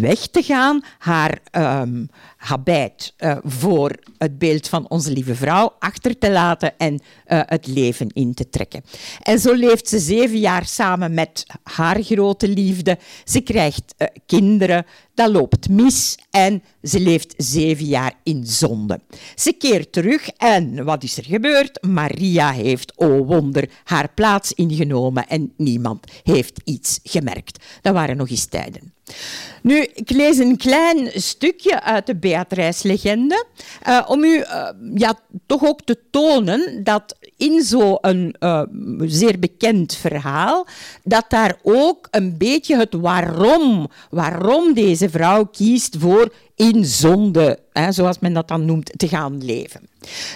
[0.00, 6.18] weg te gaan, haar um, habit uh, voor het beeld van onze lieve vrouw achter
[6.18, 8.84] te laten en uh, het leven in te trekken.
[9.22, 12.98] En zo leeft ze zeven jaar samen met haar grote liefde.
[13.24, 19.00] Ze krijgt uh, kinderen, dat loopt mis en ze leeft zeven jaar in zonde.
[19.34, 21.82] Ze keert terug en wat is er gebeurd?
[21.82, 27.64] Maria heeft, oh wonder, haar plaats ingenomen en niemand heeft iets gemerkt.
[27.82, 28.92] Dat waren nog eens tijden.
[29.62, 33.44] Nu, ik lees een klein stukje uit de Beatrice-legende,
[33.88, 38.62] uh, om u uh, ja, toch ook te tonen dat in zo'n uh,
[38.98, 40.66] zeer bekend verhaal,
[41.02, 47.92] dat daar ook een beetje het waarom, waarom deze vrouw kiest voor in zonde, hè,
[47.92, 49.80] zoals men dat dan noemt, te gaan leven.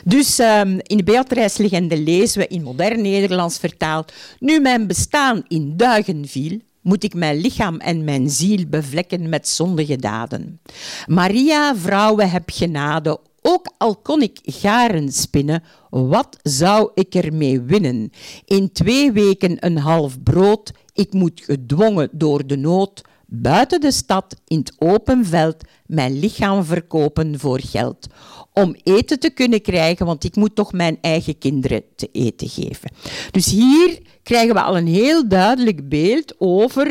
[0.05, 5.77] Dus um, in de Beatrice-legende lezen we in modern Nederlands vertaald, nu mijn bestaan in
[5.77, 10.61] duigen viel, moet ik mijn lichaam en mijn ziel bevlekken met zondige daden.
[11.07, 18.11] Maria, vrouwen, heb genade, ook al kon ik garen spinnen, wat zou ik ermee winnen?
[18.45, 24.37] In twee weken een half brood, ik moet gedwongen door de nood, buiten de stad,
[24.47, 28.07] in het open veld, mijn lichaam verkopen voor geld.
[28.53, 32.91] Om eten te kunnen krijgen, want ik moet toch mijn eigen kinderen te eten geven.
[33.31, 36.87] Dus hier krijgen we al een heel duidelijk beeld over,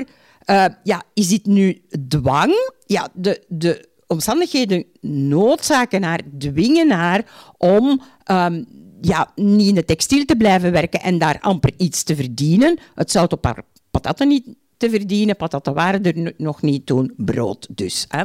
[0.45, 2.71] uh, ja, is dit nu dwang?
[2.85, 7.25] Ja, de, de omstandigheden noodzaken haar, dwingen haar
[7.57, 8.65] om um,
[9.01, 12.79] ja, niet in de textiel te blijven werken en daar amper iets te verdienen.
[12.95, 14.47] Het zou op haar patatten niet
[14.77, 18.05] te verdienen, patatten waren er nog niet toen, brood dus.
[18.07, 18.23] Hè.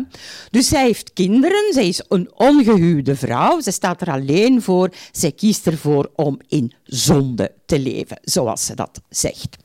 [0.50, 5.32] Dus zij heeft kinderen, zij is een ongehuwde vrouw, ze staat er alleen voor, zij
[5.32, 9.60] kiest ervoor om in zonde te leven, zoals ze dat zegt.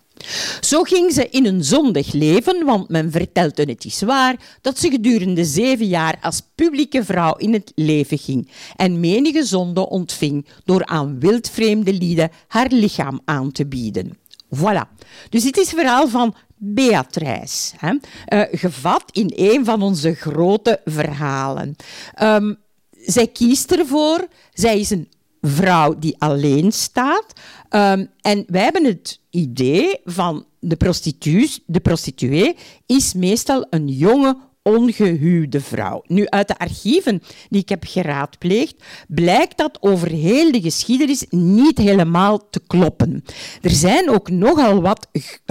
[0.59, 4.89] Zo ging ze in een zondig leven, want men vertelde het is waar dat ze
[4.89, 10.85] gedurende zeven jaar als publieke vrouw in het leven ging en menige zonde ontving door
[10.85, 14.17] aan wildvreemde lieden haar lichaam aan te bieden.
[14.55, 14.87] Voilà.
[15.29, 17.93] Dus dit is het verhaal van Beatrice, hè?
[17.93, 21.75] Uh, gevat in een van onze grote verhalen.
[22.21, 22.57] Um,
[22.91, 25.09] zij kiest ervoor, zij is een
[25.41, 27.33] vrouw die alleen staat.
[27.69, 34.37] Um, en wij hebben het idee van de, prostituees, de prostituee is meestal een jonge
[34.67, 36.03] ongehuwde vrouw.
[36.07, 38.75] Nu, uit de archieven die ik heb geraadpleegd,
[39.07, 43.23] blijkt dat over heel de geschiedenis niet helemaal te kloppen.
[43.61, 45.07] Er zijn ook nogal wat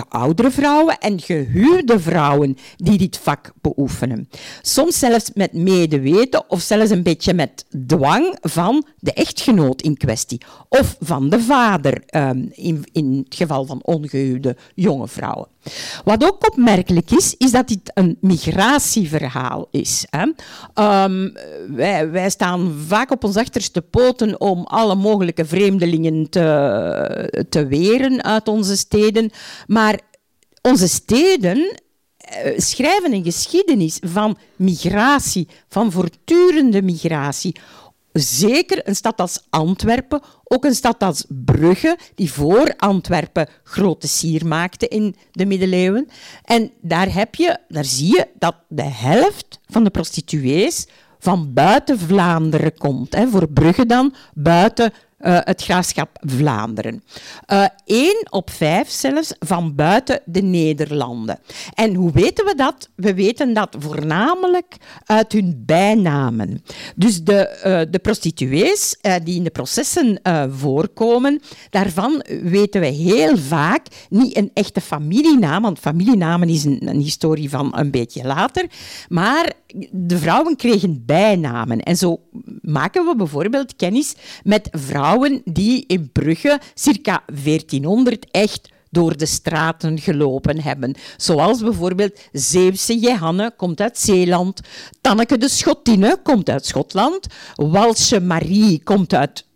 [0.09, 4.29] oudere vrouwen en gehuwde vrouwen die dit vak beoefenen.
[4.62, 10.40] Soms zelfs met medeweten of zelfs een beetje met dwang van de echtgenoot in kwestie
[10.68, 15.48] of van de vader um, in, in het geval van ongehuwde jonge vrouwen.
[16.05, 20.07] Wat ook opmerkelijk is, is dat dit een migratieverhaal is.
[20.11, 20.22] Hè.
[21.05, 21.33] Um,
[22.11, 28.48] wij, staan vaak op ons achterste poten om alle mogelijke vreemdelingen te, te weren uit
[28.48, 29.31] onze steden.
[29.66, 30.00] Maar
[30.62, 31.81] onze steden
[32.16, 37.57] eh, schrijven een geschiedenis van migratie, van voortdurende migratie.
[38.18, 44.46] Zeker een stad als Antwerpen, ook een stad als Brugge, die voor Antwerpen grote sier
[44.46, 46.09] maakte in de middeleeuwen.
[46.44, 50.87] En daar, heb je, daar zie je dat de helft van de prostituees
[51.18, 53.14] van buiten Vlaanderen komt.
[53.14, 53.29] Hè.
[53.29, 57.02] Voor Brugge dan, buiten uh, het graafschap Vlaanderen.
[57.87, 61.38] Eén uh, op vijf zelfs van buiten de Nederlanden.
[61.74, 62.88] En hoe weten we dat?
[62.94, 66.62] We weten dat voornamelijk uit hun bijnamen.
[66.96, 73.87] Dus de, uh, de prostituees die in de processen voorkomen, daarvan weten we heel vaak
[74.09, 78.66] niet een echte familienaam, want familienamen is een, een historie van een beetje later,
[79.09, 79.52] maar
[79.90, 81.81] de vrouwen kregen bijnamen.
[81.81, 82.20] En zo
[82.61, 85.06] maken we bijvoorbeeld kennis met vrouwen
[85.45, 90.95] die in Brugge circa 1400 echt door de straten gelopen hebben.
[91.16, 94.61] Zoals bijvoorbeeld Zeeuwse Jehanne komt uit Zeeland,
[95.01, 99.47] Tanneke de Schottinne komt uit Schotland, Walse Marie komt uit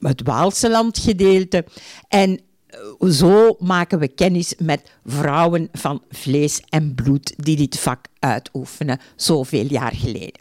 [0.00, 1.64] het Waalse landgedeelte
[2.08, 8.06] en eh, zo maken we kennis met vrouwen van vlees en bloed die dit vak
[8.18, 10.40] uitoefenen, zoveel jaar geleden.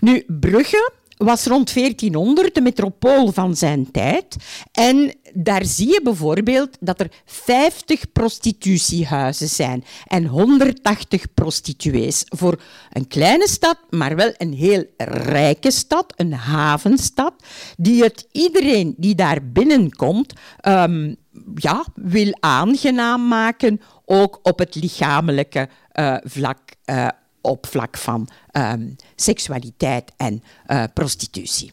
[0.00, 0.92] Nu, Brugge
[1.24, 4.36] was rond 1400 de metropool van zijn tijd.
[4.72, 12.24] En daar zie je bijvoorbeeld dat er 50 prostitutiehuizen zijn en 180 prostituees.
[12.28, 12.60] Voor
[12.92, 17.34] een kleine stad, maar wel een heel rijke stad, een havenstad,
[17.76, 20.32] die het iedereen die daar binnenkomt
[20.68, 21.16] um,
[21.54, 26.58] ja, wil aangenaam maken, ook op het lichamelijke uh, vlak.
[26.86, 27.08] Uh,
[27.42, 31.72] op vlak van um, seksualiteit en uh, prostitutie.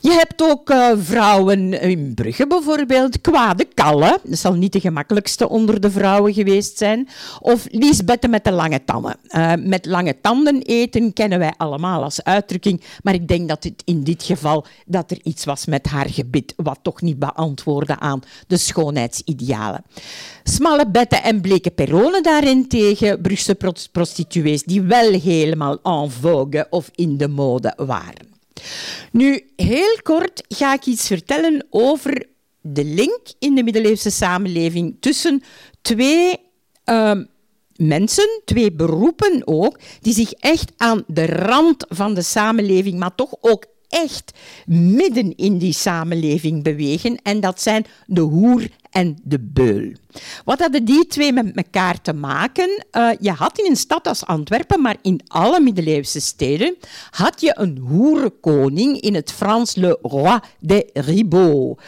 [0.00, 5.48] Je hebt ook uh, vrouwen in Brugge bijvoorbeeld, kwade kallen, dat zal niet de gemakkelijkste
[5.48, 7.08] onder de vrouwen geweest zijn,
[7.40, 9.16] of Liesbette met de lange tanden.
[9.28, 13.82] Uh, met lange tanden eten kennen wij allemaal als uitdrukking, maar ik denk dat het
[13.84, 18.22] in dit geval dat er iets was met haar gebit, wat toch niet beantwoordde aan
[18.46, 19.84] de schoonheidsidealen.
[20.44, 23.54] Smalle betten en bleke perronen daarentegen, Brugse
[24.64, 28.30] die wel helemaal en vogue of in de mode waren.
[29.12, 32.26] Nu, heel kort ga ik iets vertellen over
[32.60, 35.42] de link in de middeleeuwse samenleving tussen
[35.82, 36.36] twee
[36.84, 37.20] uh,
[37.76, 43.34] mensen, twee beroepen ook, die zich echt aan de rand van de samenleving, maar toch
[43.40, 44.32] ook echt
[44.66, 47.18] midden in die samenleving bewegen.
[47.22, 49.92] En dat zijn de hoer en de beul.
[50.44, 52.84] Wat hadden die twee met elkaar te maken?
[52.92, 56.76] Uh, je had in een stad als Antwerpen, maar in alle middeleeuwse steden,
[57.10, 61.80] had je een hoerenkoning in het Frans Le Roi de Ribot.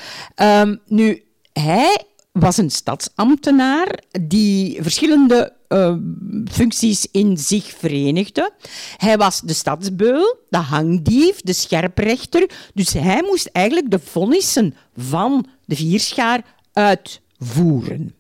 [0.43, 2.05] Um, nu, hij
[2.41, 5.95] was een stadsambtenaar die verschillende uh,
[6.51, 8.53] functies in zich verenigde.
[8.97, 12.51] Hij was de stadsbeul, de hangdief, de scherprechter.
[12.75, 18.15] Dus hij moest eigenlijk de vonnissen van de vierschaar uitvoeren.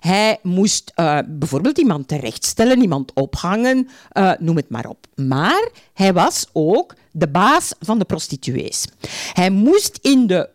[0.00, 5.06] Hij moest uh, bijvoorbeeld iemand terechtstellen, iemand ophangen, uh, noem het maar op.
[5.14, 8.84] Maar hij was ook de baas van de prostituees.
[9.32, 10.48] Hij moest in de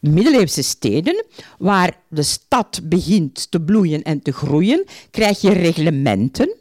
[0.00, 1.24] middeleeuwse steden,
[1.58, 6.54] waar de stad begint te bloeien en te groeien, krijg je reglementen.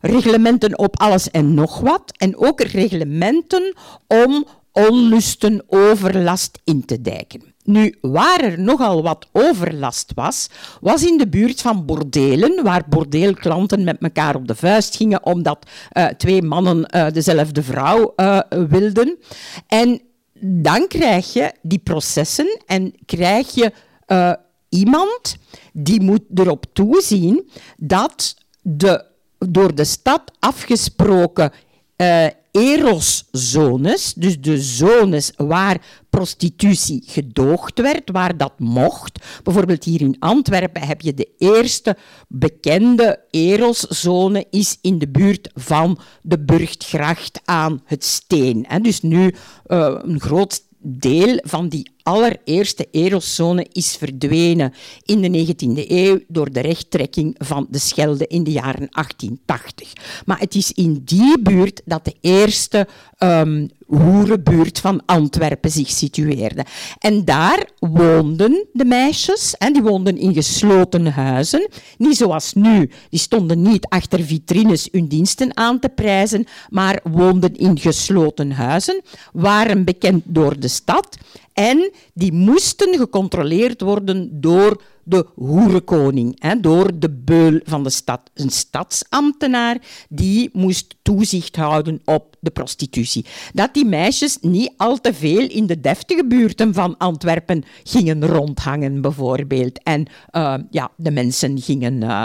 [0.00, 2.12] Reglementen op alles en nog wat.
[2.16, 3.74] En ook reglementen
[4.06, 7.42] om onlusten, overlast in te dijken.
[7.64, 10.48] Nu, waar er nogal wat overlast was,
[10.80, 15.66] was in de buurt van bordelen, waar bordeelklanten met elkaar op de vuist gingen omdat
[15.92, 19.18] uh, twee mannen uh, dezelfde vrouw uh, wilden.
[19.66, 20.00] En
[20.40, 23.72] dan krijg je die processen en krijg je
[24.06, 24.32] uh,
[24.68, 25.36] iemand
[25.72, 29.06] die moet erop toezien dat de
[29.38, 31.52] door de stad afgesproken
[31.96, 32.26] uh,
[32.58, 35.80] eroszones, dus de zones waar
[36.10, 39.24] prostitutie gedoogd werd, waar dat mocht.
[39.42, 41.96] Bijvoorbeeld hier in Antwerpen heb je de eerste
[42.28, 48.66] bekende eroszone is in de buurt van de Burggracht aan het Steen.
[48.82, 49.34] Dus nu
[49.66, 54.72] uh, een groot deel van die allereerste eroszone is verdwenen
[55.04, 59.92] in de 19e eeuw door de rechttrekking van de Schelde in de jaren 1880.
[60.24, 62.88] Maar het is in die buurt dat de eerste
[63.18, 66.64] um, hoerenbuurt van Antwerpen zich situeerde.
[66.98, 71.68] En daar woonden de meisjes, en die woonden in gesloten huizen.
[71.98, 77.56] Niet zoals nu, die stonden niet achter vitrines hun diensten aan te prijzen, maar woonden
[77.56, 79.02] in gesloten huizen,
[79.32, 81.16] waren bekend door de stad
[81.58, 88.20] en die moesten gecontroleerd worden door de hoerenkoning, door de beul van de stad.
[88.34, 89.78] Een stadsambtenaar
[90.08, 93.24] die moest toezicht houden op de prostitutie.
[93.52, 99.00] Dat die meisjes niet al te veel in de deftige buurten van Antwerpen gingen rondhangen,
[99.00, 99.82] bijvoorbeeld.
[99.82, 102.24] En uh, ja, de mensen gingen uh,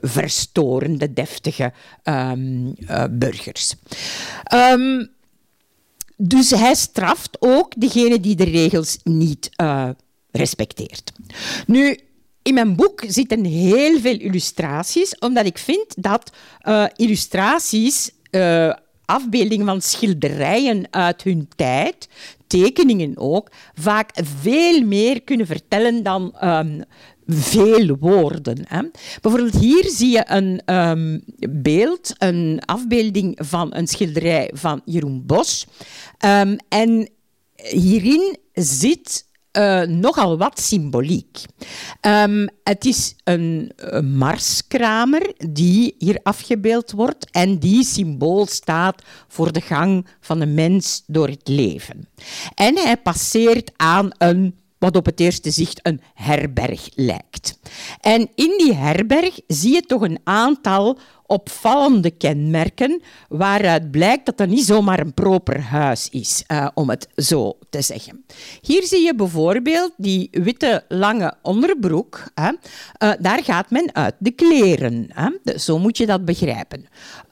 [0.00, 1.72] verstoren, de deftige
[2.04, 2.74] um,
[3.10, 3.74] burgers.
[4.54, 5.13] Um,
[6.16, 9.88] dus hij straft ook degene die de regels niet uh,
[10.30, 11.12] respecteert.
[11.66, 11.98] Nu,
[12.42, 18.72] in mijn boek zitten heel veel illustraties, omdat ik vind dat uh, illustraties, uh,
[19.04, 22.08] afbeeldingen van schilderijen uit hun tijd,
[22.46, 26.84] tekeningen ook, vaak veel meer kunnen vertellen dan um,
[27.26, 28.64] veel woorden.
[28.68, 28.82] Hè.
[29.20, 35.66] Bijvoorbeeld hier zie je een um, beeld, een afbeelding van een schilderij van Jeroen Bos.
[36.24, 37.08] Um, en
[37.56, 39.26] hierin zit
[39.58, 41.38] uh, nogal wat symboliek.
[42.00, 49.52] Um, het is een, een, marskramer die hier afgebeeld wordt en die symbool staat voor
[49.52, 52.08] de gang van de mens door het leven.
[52.54, 57.58] En hij passeert aan een wat op het eerste zicht een herberg lijkt.
[58.00, 64.48] En in die herberg zie je toch een aantal opvallende kenmerken waaruit blijkt dat dat
[64.48, 68.24] niet zomaar een proper huis is, uh, om het zo te zeggen.
[68.60, 72.24] Hier zie je bijvoorbeeld die witte lange onderbroek.
[72.34, 72.48] Hè.
[72.48, 75.06] Uh, daar gaat men uit de kleren.
[75.08, 75.58] Hè.
[75.58, 76.86] Zo moet je dat begrijpen.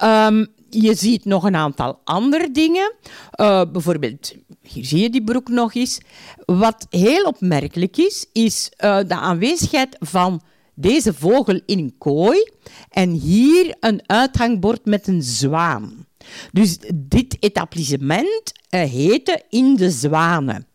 [0.04, 2.92] Um, je ziet nog een aantal andere dingen.
[3.40, 6.00] Uh, bijvoorbeeld, hier zie je die broek nog eens.
[6.44, 10.42] Wat heel opmerkelijk is, is uh, de aanwezigheid van
[10.74, 12.50] deze vogel in een kooi
[12.90, 16.06] en hier een uithangbord met een zwaan.
[16.52, 20.66] Dus dit etablissement uh, heette In de Zwanen.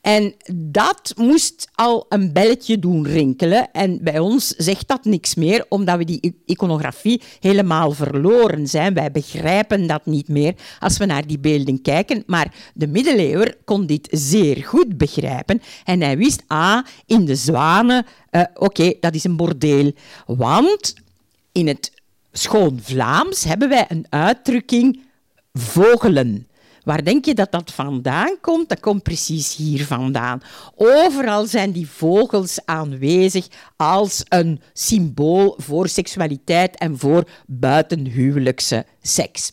[0.00, 3.70] En dat moest al een belletje doen rinkelen.
[3.72, 8.94] En bij ons zegt dat niks meer, omdat we die iconografie helemaal verloren zijn.
[8.94, 12.22] Wij begrijpen dat niet meer als we naar die beelden kijken.
[12.26, 15.62] Maar de middeleeuwer kon dit zeer goed begrijpen.
[15.84, 19.92] En hij wist, ah, in de zwanen, uh, oké, dat is een bordeel.
[20.26, 20.94] Want
[21.52, 21.92] in het
[22.32, 25.02] schoon Vlaams hebben wij een uitdrukking
[25.52, 26.48] vogelen.
[26.84, 28.68] Waar denk je dat dat vandaan komt?
[28.68, 30.42] Dat komt precies hier vandaan.
[30.76, 39.52] Overal zijn die vogels aanwezig als een symbool voor seksualiteit en voor buitenhuwelijkse seks.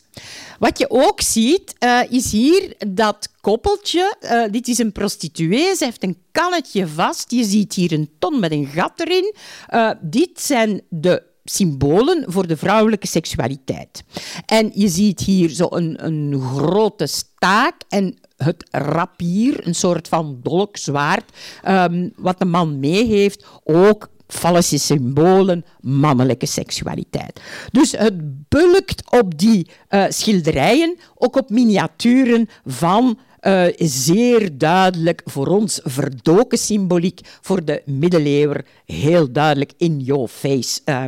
[0.58, 4.16] Wat je ook ziet, uh, is hier dat koppeltje.
[4.20, 5.74] Uh, dit is een prostituee.
[5.74, 7.30] Ze heeft een kannetje vast.
[7.30, 9.34] Je ziet hier een ton met een gat erin.
[9.70, 14.04] Uh, dit zijn de symbolen voor de vrouwelijke seksualiteit.
[14.46, 20.38] En je ziet hier zo een, een grote staak en het rapier, een soort van
[20.42, 21.24] dolk, zwaard,
[21.68, 27.40] um, wat de man mee heeft, ook valse symbolen, mannelijke seksualiteit.
[27.70, 35.46] Dus het bulkt op die uh, schilderijen, ook op miniaturen van uh, zeer duidelijk voor
[35.46, 41.04] ons verdoken symboliek, voor de middeleeuwer heel duidelijk in your face uh,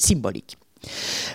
[0.00, 0.56] symboliek.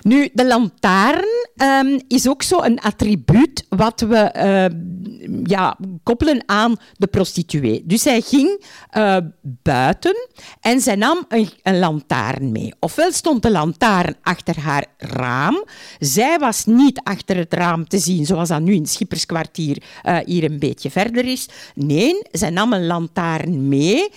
[0.02, 6.76] Nu, de lantaarn um, is ook zo een attribuut wat we uh, ja, koppelen aan
[6.94, 7.84] de prostituee.
[7.86, 8.66] Dus zij ging
[8.98, 10.28] uh, buiten
[10.62, 12.74] en zij nam een, een lantaarn mee.
[12.80, 15.64] Ofwel stond de lantaarn achter haar raam.
[16.00, 20.44] Zij was niet achter het raam te zien, zoals dat nu in Schipperskwartier uh, hier
[20.44, 21.50] een beetje verder is.
[21.76, 24.10] Nee, zij nam een lantaarn mee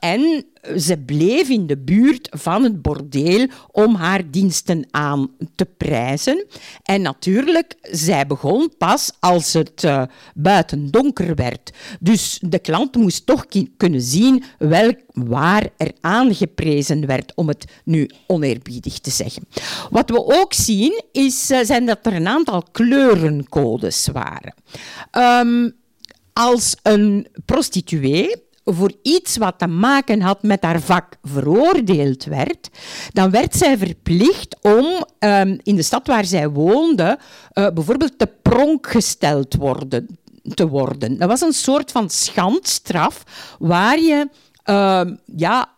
[0.00, 0.46] en
[0.76, 6.46] ze bleef in de buurt van het bordeel om haar diensten aan te prijzen.
[6.82, 10.02] En natuurlijk, zij begon pas als het uh,
[10.34, 11.72] buiten donker werd.
[12.00, 13.46] Dus de klant moest toch
[13.76, 19.46] kunnen zien welk waar er aangeprezen werd, om het nu oneerbiedig te zeggen.
[19.90, 24.54] Wat we ook zien, is, uh, zijn dat er een aantal kleurencodes waren.
[25.12, 25.74] Um,
[26.32, 32.68] als een prostituee voor iets wat te maken had met haar vak veroordeeld werd,
[33.12, 34.86] dan werd zij verplicht om
[35.18, 37.18] um, in de stad waar zij woonde
[37.54, 40.18] uh, bijvoorbeeld te pronk gesteld worden,
[40.54, 41.18] te worden.
[41.18, 43.22] Dat was een soort van schandstraf
[43.58, 44.28] waar je
[44.64, 45.73] uh, ja, eh,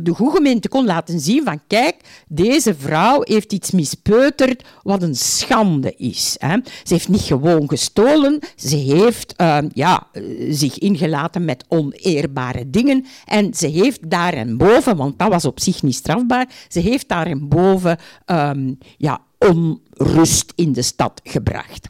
[0.00, 1.96] de goede gemeente kon laten zien van kijk,
[2.28, 6.36] deze vrouw heeft iets mispeuterd wat een schande is.
[6.38, 6.56] Hè.
[6.62, 13.04] Ze heeft niet gewoon gestolen, ze heeft uh, ja, eh, zich ingelaten met oneerbare dingen
[13.24, 18.78] en ze heeft daarboven, want dat was op zich niet strafbaar, ze heeft daarboven um,
[18.96, 21.88] ja, onrust in de stad gebracht.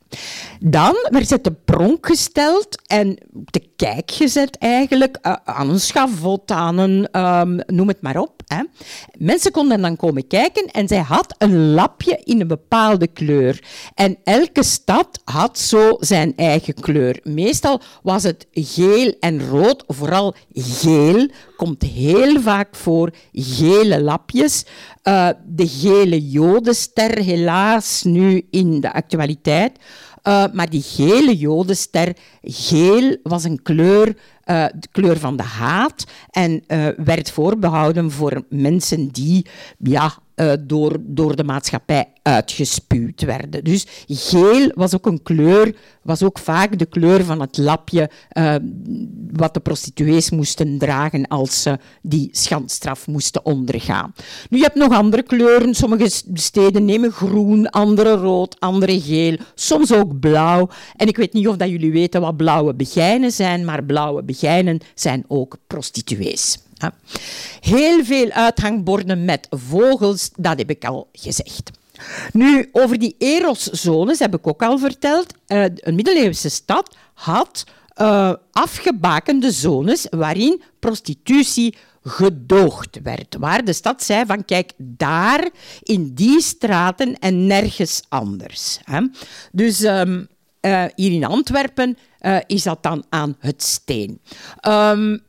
[0.61, 3.19] Dan werd ze te pronk gesteld en
[3.51, 8.43] te kijk gezet eigenlijk uh, aan een schavot, aan een, um, noem het maar op.
[8.47, 8.63] Hè.
[9.19, 13.63] Mensen konden dan komen kijken en zij had een lapje in een bepaalde kleur.
[13.95, 17.21] En elke stad had zo zijn eigen kleur.
[17.23, 21.29] Meestal was het geel en rood, vooral geel
[21.61, 24.65] komt heel vaak voor, gele lapjes.
[25.05, 29.73] Uh, de gele jodenster, helaas nu in de actualiteit.
[29.79, 36.05] Uh, maar die gele jodenster, geel was een kleur, uh, de kleur van de haat
[36.31, 36.65] en
[36.97, 39.47] werd voorbehouden voor mensen die
[39.79, 43.65] ja, uh, door, door de maatschappij uitgespuwd werden.
[43.65, 48.55] Dus geel was ook een kleur, was ook vaak de kleur van het lapje uh,
[49.33, 54.15] wat de prostituees moesten dragen als ze die schandstraf moesten ondergaan.
[54.51, 55.75] Nu, je hebt nog andere kleuren.
[55.75, 60.69] Sommige steden nemen groen, andere rood, andere geel, soms ook blauw.
[60.97, 64.79] En ik weet niet of dat jullie weten wat blauwe begijnen zijn, maar blauwe begijnen
[64.95, 66.59] zijn ook prostituees.
[67.61, 71.71] Heel veel uithangborden met vogels, dat heb ik al gezegd.
[72.33, 75.35] Nu, over die Eros-zones heb ik ook al verteld.
[75.49, 77.65] Uh, een middeleeuwse stad had
[77.97, 83.37] uh, afgebakende zones waarin prostitutie gedoogd werd.
[83.39, 85.49] Waar de stad zei van kijk, daar
[85.83, 88.79] in die straten en nergens anders.
[88.85, 89.01] Hè.
[89.53, 90.29] Dus um,
[90.61, 91.99] uh, hier in Antwerpen
[92.47, 94.21] is dat dan aan het steen.
[94.69, 95.23] Um,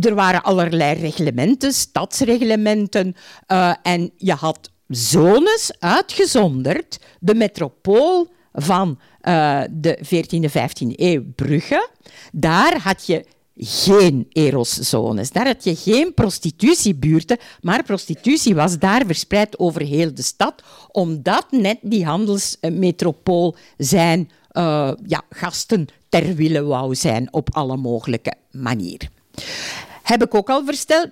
[0.00, 3.14] er waren allerlei reglementen, stadsreglementen,
[3.48, 6.98] uh, en je had zones uitgezonderd.
[7.20, 11.88] De metropool van uh, de 14e, 15e eeuw, Brugge,
[12.32, 13.24] daar had je
[13.56, 15.30] geen eroszones.
[15.30, 20.62] Daar had je geen prostitutiebuurten, maar prostitutie was daar verspreid over heel de stad,
[20.92, 28.34] omdat net die handelsmetropool zijn uh, ja, gasten ter wille wou zijn op alle mogelijke
[28.50, 29.19] manieren.
[30.02, 30.64] Heb ik ook al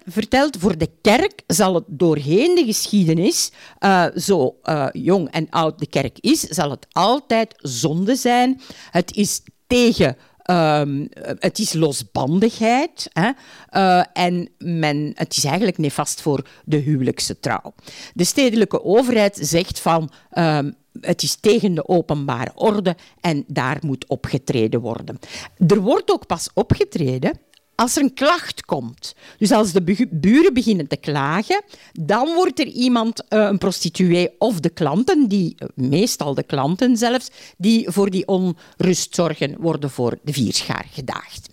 [0.04, 3.50] verteld, voor de kerk zal het doorheen de geschiedenis,
[3.80, 8.60] uh, zo uh, jong en oud de kerk is, zal het altijd zonde zijn.
[8.90, 10.16] Het is tegen
[10.50, 11.08] Um,
[11.38, 13.30] het is losbandigheid hè?
[13.70, 17.74] Uh, en men, het is eigenlijk nefast voor de huwelijkse trouw.
[18.14, 24.06] De stedelijke overheid zegt van um, het is tegen de openbare orde en daar moet
[24.06, 25.18] opgetreden worden.
[25.66, 27.40] Er wordt ook pas opgetreden
[27.80, 31.62] als er een klacht komt, dus als de buren beginnen te klagen,
[31.92, 36.96] dan wordt er iemand, uh, een prostituee of de klanten, die, uh, meestal de klanten
[36.96, 41.48] zelfs, die voor die onrust zorgen, worden voor de vierschaar gedaagd.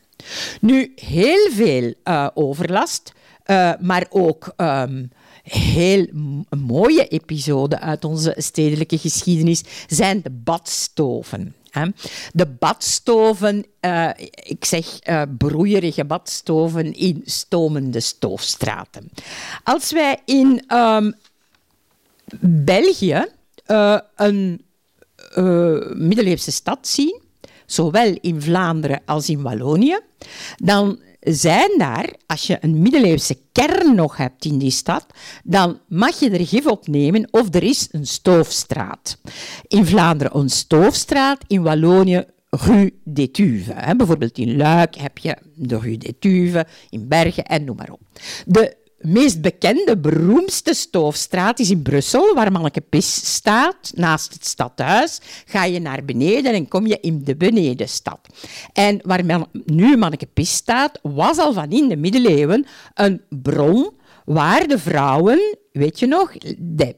[0.61, 3.13] Nu, heel veel uh, overlast,
[3.79, 5.11] maar ook um,
[5.43, 6.07] heel
[6.57, 11.55] mooie episoden uit onze stedelijke geschiedenis zijn de badstoven.
[12.33, 19.09] De badstoven, uh, ik zeg uh, broeierige badstoven in stomende stoofstraten.
[19.63, 21.13] Als wij in um,
[22.65, 23.25] België
[23.67, 24.65] uh, een
[25.93, 27.21] middeleeuwse stad zien,
[27.65, 29.99] zowel in Vlaanderen als in Wallonië,
[30.55, 35.05] dan zijn daar, als je een middeleeuwse kern nog hebt in die stad,
[35.43, 39.17] dan mag je er gif op nemen of er is een stoofstraat.
[39.67, 43.93] In Vlaanderen een stoofstraat, in Wallonië Rue d'Etuve.
[43.97, 47.99] Bijvoorbeeld in Luik heb je de Rue d'Etuve, in Bergen en noem maar op.
[48.45, 48.75] De
[49.07, 55.19] meest bekende, beroemdste stoofstraat is in Brussel, waar Manneke Pis staat, naast het stadhuis.
[55.45, 58.19] Ga je naar beneden en kom je in de benedenstad.
[58.73, 63.91] En waar nu Manneke Pis staat, was al van in de middeleeuwen een bron
[64.25, 66.95] waar de vrouwen, weet je nog, de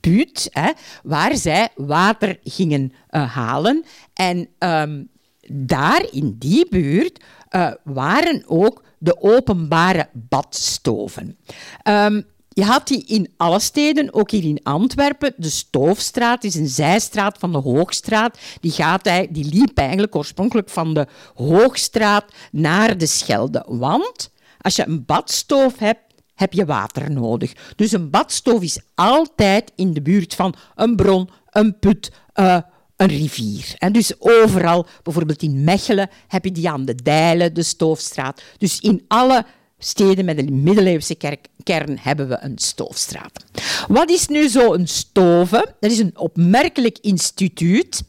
[0.00, 0.70] put, hè,
[1.02, 3.84] waar zij water gingen uh, halen.
[4.14, 5.08] En um,
[5.52, 11.36] daar in die buurt uh, waren ook de openbare badstoven.
[11.84, 15.32] Um, je had die in alle steden, ook hier in Antwerpen.
[15.36, 18.38] De Stoofstraat is een zijstraat van de Hoogstraat.
[18.60, 23.64] Die, gaat, die liep eigenlijk oorspronkelijk van de Hoogstraat naar de Schelde.
[23.68, 24.30] Want
[24.60, 26.00] als je een badstoof hebt,
[26.34, 27.52] heb je water nodig.
[27.76, 32.58] Dus een badstoof is altijd in de buurt van een bron, een put, uh,
[33.00, 33.74] een rivier.
[33.78, 38.42] En dus overal, bijvoorbeeld in Mechelen, heb je die aan de Dijlen, de Stoofstraat.
[38.58, 39.44] Dus in alle
[39.78, 41.16] steden met een middeleeuwse
[41.62, 43.44] kern hebben we een stoofstraat.
[43.88, 45.74] Wat is nu zo een stoven?
[45.80, 48.02] Dat is een opmerkelijk instituut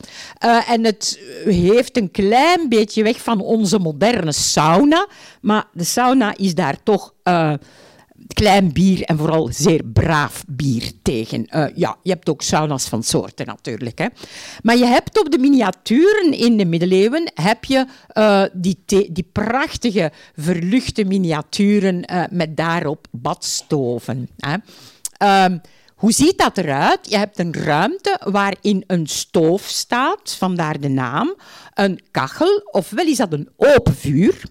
[0.46, 5.08] uh, en het heeft een klein beetje weg van onze moderne sauna,
[5.42, 7.54] maar de sauna is daar toch uh,
[8.34, 11.48] klein bier en vooral zeer braaf bier tegen.
[11.56, 13.98] Uh, ja, je hebt ook sauna's van soorten natuurlijk.
[13.98, 14.06] Hè.
[14.62, 20.12] Maar je hebt op de miniaturen in de middeleeuwen heb je, uh, die, die prachtige
[20.36, 24.30] verluchte miniaturen uh, met daarop badstoven.
[24.38, 24.56] Hè.
[25.46, 25.62] Um,
[25.96, 27.10] hoe ziet dat eruit?
[27.10, 31.36] Je hebt een ruimte waarin een stoof staat, vandaar de naam,
[31.74, 34.42] een kachel, ofwel is dat een open vuur.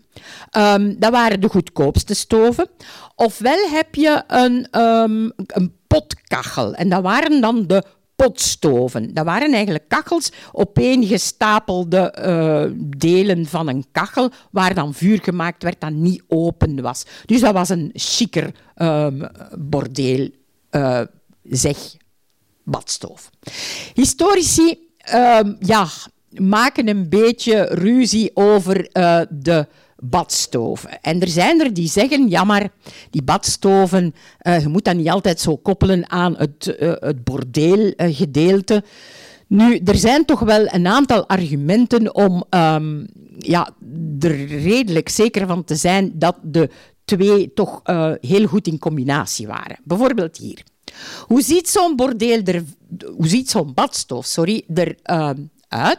[0.57, 2.69] Um, dat waren de goedkoopste stoven.
[3.15, 7.85] Ofwel heb je een, um, een potkachel, en dat waren dan de
[8.17, 9.15] potstoven.
[9.15, 12.65] Dat waren eigenlijk kachels, opeengestapelde uh,
[12.97, 17.05] delen van een kachel, waar dan vuur gemaakt werd dat niet open was.
[17.27, 20.31] Dus dat was een chiquer um, bordeel.
[20.71, 21.01] Uh,
[21.43, 21.77] zeg
[22.65, 23.31] badstoof.
[23.95, 24.79] Historici
[25.59, 25.87] ja,
[26.31, 29.67] maken een beetje ruzie over uh, de
[30.03, 31.01] badstoven.
[31.01, 32.69] En er zijn er die zeggen, ja maar,
[33.11, 38.85] die badstoven, uh, je moet dat niet altijd zo koppelen aan het, uh, het bordeelgedeelte.
[39.47, 43.07] Nu, er zijn toch wel een aantal argumenten om um,
[43.39, 43.71] ja,
[44.21, 46.71] er redelijk zeker van te zijn dat de
[47.05, 47.81] twee toch
[48.21, 49.79] heel goed in combinatie waren.
[49.85, 50.63] Bijvoorbeeld hier.
[51.27, 52.65] Hoe ziet zo'n bordeel er,
[53.17, 54.99] hoe ziet zo'n badstof, sorry, eruit?
[55.75, 55.91] Uh,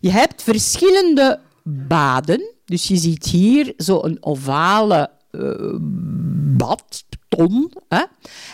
[0.00, 2.56] je hebt verschillende baden.
[2.68, 5.76] Dus je ziet hier zo'n ovale uh,
[6.56, 7.72] bad, ton.
[7.88, 8.04] Hè?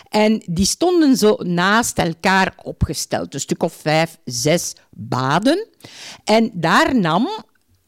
[0.08, 3.34] En die stonden zo naast elkaar opgesteld.
[3.34, 5.66] Een stuk of vijf, zes baden.
[6.24, 7.28] En daar nam,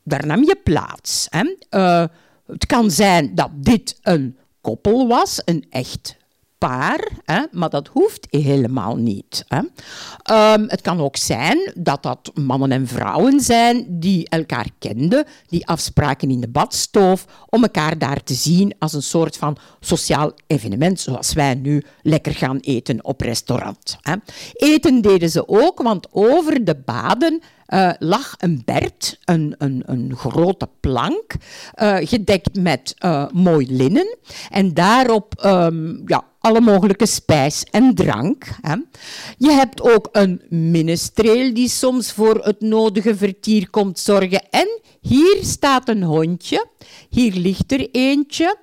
[0.04, 1.26] daar nam je plaats.
[1.30, 1.56] Hè?
[1.70, 2.04] Uh,
[2.46, 6.16] het kan zijn dat dit een koppel was, een echt
[6.58, 9.44] paar, hè, maar dat hoeft helemaal niet.
[9.48, 9.58] Hè.
[10.52, 15.66] Um, het kan ook zijn dat dat mannen en vrouwen zijn die elkaar kenden, die
[15.66, 21.00] afspraken in de badstoof om elkaar daar te zien als een soort van sociaal evenement,
[21.00, 23.98] zoals wij nu lekker gaan eten op restaurant.
[24.00, 24.14] Hè.
[24.52, 30.16] Eten deden ze ook, want over de baden uh, lag een bert, een, een, een
[30.16, 31.34] grote plank,
[31.82, 34.16] uh, gedekt met uh, mooi linnen.
[34.50, 38.44] En daarop um, ja, alle mogelijke spijs en drank.
[38.60, 38.74] Hè.
[39.38, 44.48] Je hebt ook een minestreel die soms voor het nodige vertier komt zorgen.
[44.50, 46.66] En hier staat een hondje.
[47.08, 48.56] Hier ligt er eentje.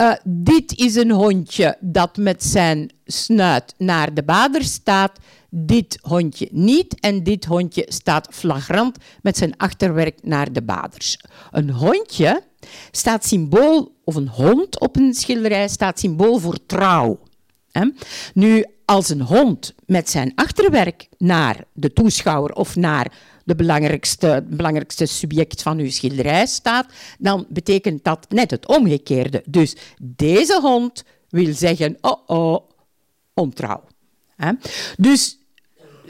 [0.00, 5.18] Uh, dit is een hondje dat met zijn snuit naar de bader staat.
[5.50, 7.00] Dit hondje niet.
[7.00, 11.18] En dit hondje staat flagrant met zijn achterwerk naar de baders.
[11.50, 12.42] Een hondje
[12.90, 17.18] staat symbool, of een hond op een schilderij, staat symbool voor trouw.
[18.34, 23.12] Nu, als een hond met zijn achterwerk naar de toeschouwer of naar
[23.44, 26.86] de belangrijkste, belangrijkste subject van uw schilderij staat,
[27.18, 29.42] dan betekent dat net het omgekeerde.
[29.46, 32.70] Dus deze hond wil zeggen, oh oh,
[33.34, 33.84] ontrouw.
[34.96, 35.38] Dus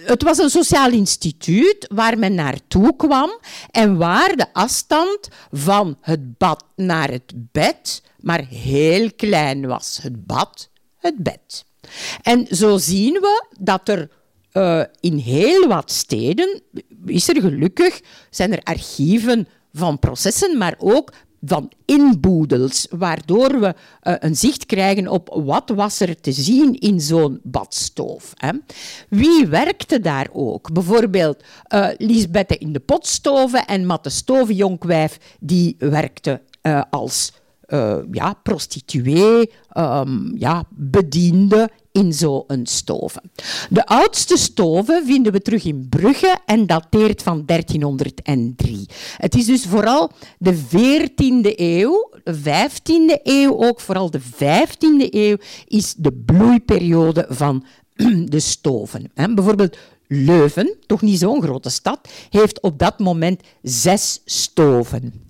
[0.04, 3.40] het was een sociaal instituut waar men naartoe kwam
[3.70, 9.98] en waar de afstand van het bad naar het bed maar heel klein was.
[10.02, 11.64] Het bad, het bed.
[12.22, 14.10] En zo zien we dat er
[14.52, 16.62] uh, in heel wat steden,
[17.06, 18.00] is er gelukkig,
[18.30, 21.12] zijn er archieven van processen, maar ook
[21.46, 27.00] van inboedels, waardoor we uh, een zicht krijgen op wat was er te zien in
[27.00, 28.32] zo'n badstoof.
[28.36, 28.50] Hè.
[29.08, 30.72] Wie werkte daar ook?
[30.72, 31.42] Bijvoorbeeld
[31.74, 37.32] uh, Lisbette in de potstoven en Matte Stoven, jonkwijf, die werkte uh, als
[38.10, 43.22] ja, prostituee, um, ja, bediende in zo'n stoven.
[43.70, 48.88] De oudste stoven vinden we terug in Brugge en dateert van 1303.
[49.16, 55.36] Het is dus vooral de 14e eeuw, de 15e eeuw ook, vooral de 15e eeuw,
[55.66, 57.64] is de bloeiperiode van
[58.24, 59.10] de stoven.
[59.14, 59.76] Bijvoorbeeld
[60.06, 65.24] Leuven, toch niet zo'n grote stad, heeft op dat moment zes stoven.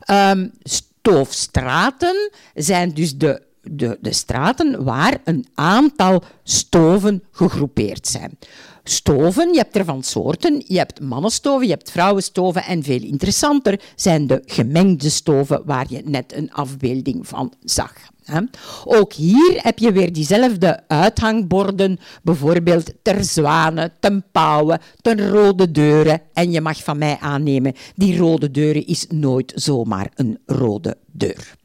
[0.00, 8.38] Ehm, stoofstraten zijn dus de, de, de straten waar een aantal stoven gegroepeerd zijn.
[8.84, 10.62] Stoven, je hebt er van soorten.
[10.66, 16.02] Je hebt mannenstoven, je hebt vrouwenstoven en veel interessanter zijn de gemengde stoven waar je
[16.04, 17.92] net een afbeelding van zag.
[18.84, 26.20] Ook hier heb je weer diezelfde uithangborden, bijvoorbeeld ter zwanen, ten pauwen, ten rode deuren.
[26.32, 31.58] En je mag van mij aannemen, die rode deuren is nooit zomaar een rode deur.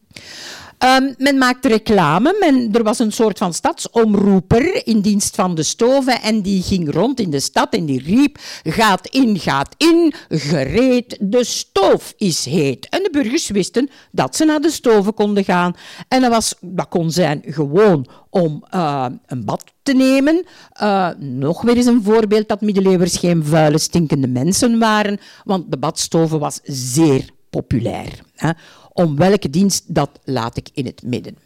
[0.80, 2.36] Um, men maakte reclame.
[2.40, 6.94] Men, er was een soort van stadsomroeper in dienst van de stoven en die ging
[6.94, 12.46] rond in de stad en die riep gaat in, gaat in, gereed, de stoof is
[12.46, 12.90] heet.
[12.90, 15.74] En de burgers wisten dat ze naar de stoven konden gaan.
[16.08, 20.46] En dat, was, dat kon zijn gewoon om uh, een bad te nemen.
[20.82, 25.78] Uh, nog weer eens een voorbeeld dat middeleeuwers geen vuile, stinkende mensen waren, want de
[25.78, 28.20] badstoven was zeer populair.
[28.36, 28.50] Hè.
[28.98, 31.38] Om welke dienst, dat laat ik in het midden.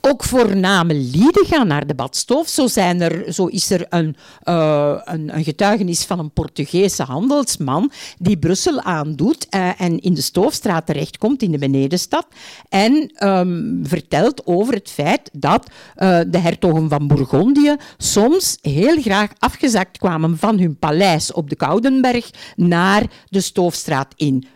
[0.00, 2.48] Ook voorname lieden gaan naar de badstoof.
[2.48, 7.90] Zo, zijn er, zo is er een, uh, een, een, getuigenis van een Portugese handelsman
[8.18, 12.26] die Brussel aandoet uh, en in de Stoofstraat terechtkomt in de benedenstad
[12.68, 15.66] en um, vertelt over het feit dat
[15.96, 21.56] uh, de hertogen van Bourgondië soms heel graag afgezakt kwamen van hun paleis op de
[21.56, 24.46] Koudenberg naar de Stoofstraat in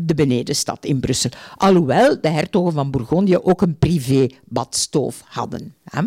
[0.00, 1.30] de benedenstad in Brussel.
[1.56, 5.74] Alhoewel de hertogen van Bourgondië ook een privé badstoof hadden.
[5.84, 6.00] Hè.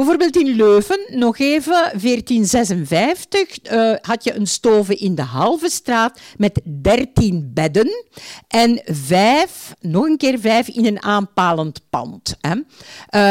[0.00, 5.70] Bijvoorbeeld in Leuven, nog even, 1456, uh, eh, had je een stoven in de Halve
[5.70, 8.04] straat met 13 bedden
[8.48, 12.36] en vijf, nog een keer vijf in een aanpalend pand.
[12.40, 12.50] Hè.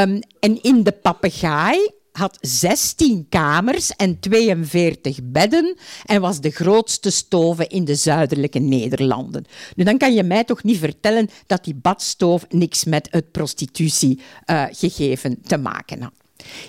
[0.01, 7.09] Um, en in de papegaai had 16 kamers en 42 bedden en was de grootste
[7.09, 9.45] stoven in de zuidelijke Nederlanden.
[9.75, 15.31] Nu, dan kan je mij toch niet vertellen dat die badstoof niks met het prostitutiegegeven
[15.31, 16.18] uh, te maken had.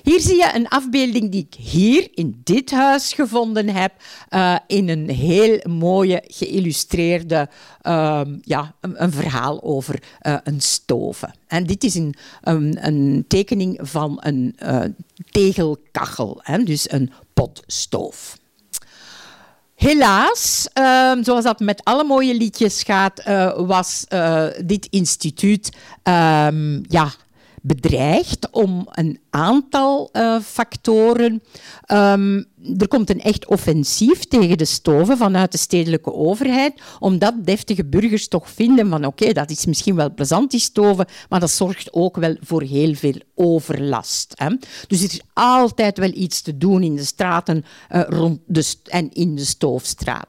[0.02, 3.92] Hier zie je een afbeelding die ik hier in dit huis gevonden heb,
[4.30, 7.48] uh, in een heel mooie geïllustreerde
[7.82, 11.34] uh, ja, een, verhaal over uh, een stoven.
[11.46, 14.84] En dit is een, een, tekening van een uh,
[15.30, 18.38] tegelkachel, hè, dus een potstoof.
[19.74, 23.22] Helaas, uh, zoals dat met alle mooie liedjes gaat,
[23.56, 24.04] was
[24.64, 27.12] dit instituut ehm, ja,
[27.60, 31.42] bedreigd om een aantal uh, factoren.
[31.92, 32.44] Um,
[32.78, 38.28] er komt een echt offensief tegen de stoven vanuit de stedelijke overheid, omdat deftige burgers
[38.28, 42.16] toch vinden van oké, dat is misschien wel plezant die stoven, maar dat zorgt ook
[42.16, 44.32] wel voor heel veel overlast.
[44.34, 44.48] Hè.
[44.86, 49.12] Dus er is altijd wel iets te doen in de straten uh, rond de en
[49.12, 50.26] in de stoofstraat.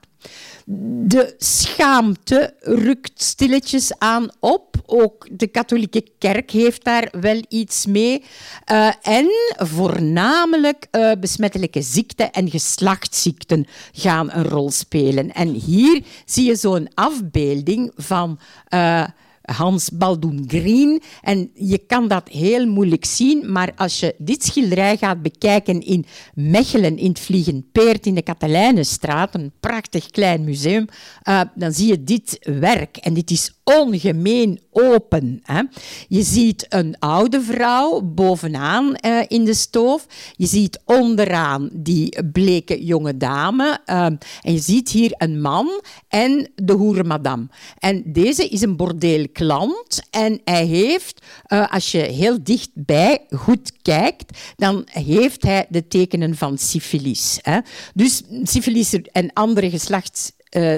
[1.03, 4.75] De schaamte rukt stilletjes aan op.
[4.85, 8.23] Ook de katholieke kerk heeft daar wel iets mee.
[8.71, 15.31] Uh, en voornamelijk uh, besmettelijke ziekten en geslachtsziekten gaan een rol spelen.
[15.31, 18.39] En hier zie je zo'n afbeelding van.
[18.73, 19.03] Uh,
[19.41, 21.01] Hans Baldoen Green.
[21.21, 26.05] En je kan dat heel moeilijk zien, maar als je dit schilderij gaat bekijken in
[26.33, 30.87] Mechelen, in het Vliegend Peert, in de Katelijnenstraat, een prachtig klein museum,
[31.29, 32.97] uh, dan zie je dit werk.
[32.97, 35.39] En dit is ongemeen open.
[35.43, 35.61] Hè.
[36.07, 40.05] Je ziet een oude vrouw bovenaan uh, in de stoof.
[40.35, 43.79] Je ziet onderaan die bleke jonge dame.
[43.85, 47.49] Uh, en je ziet hier een man en de hoerenmadam.
[47.79, 50.01] En deze is een bordeelklant.
[50.09, 56.35] En hij heeft, uh, als je heel dichtbij goed kijkt, dan heeft hij de tekenen
[56.35, 57.39] van syfilis.
[57.41, 57.59] Hè.
[57.93, 60.75] Dus syfilis en andere geslachts uh,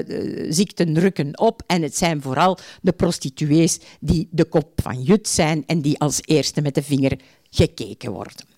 [0.48, 1.62] ziekten rukken op.
[1.66, 6.20] En het zijn vooral de prostituees die de kop van Jut zijn en die als
[6.24, 7.18] eerste met de vinger
[7.50, 8.52] gekeken worden.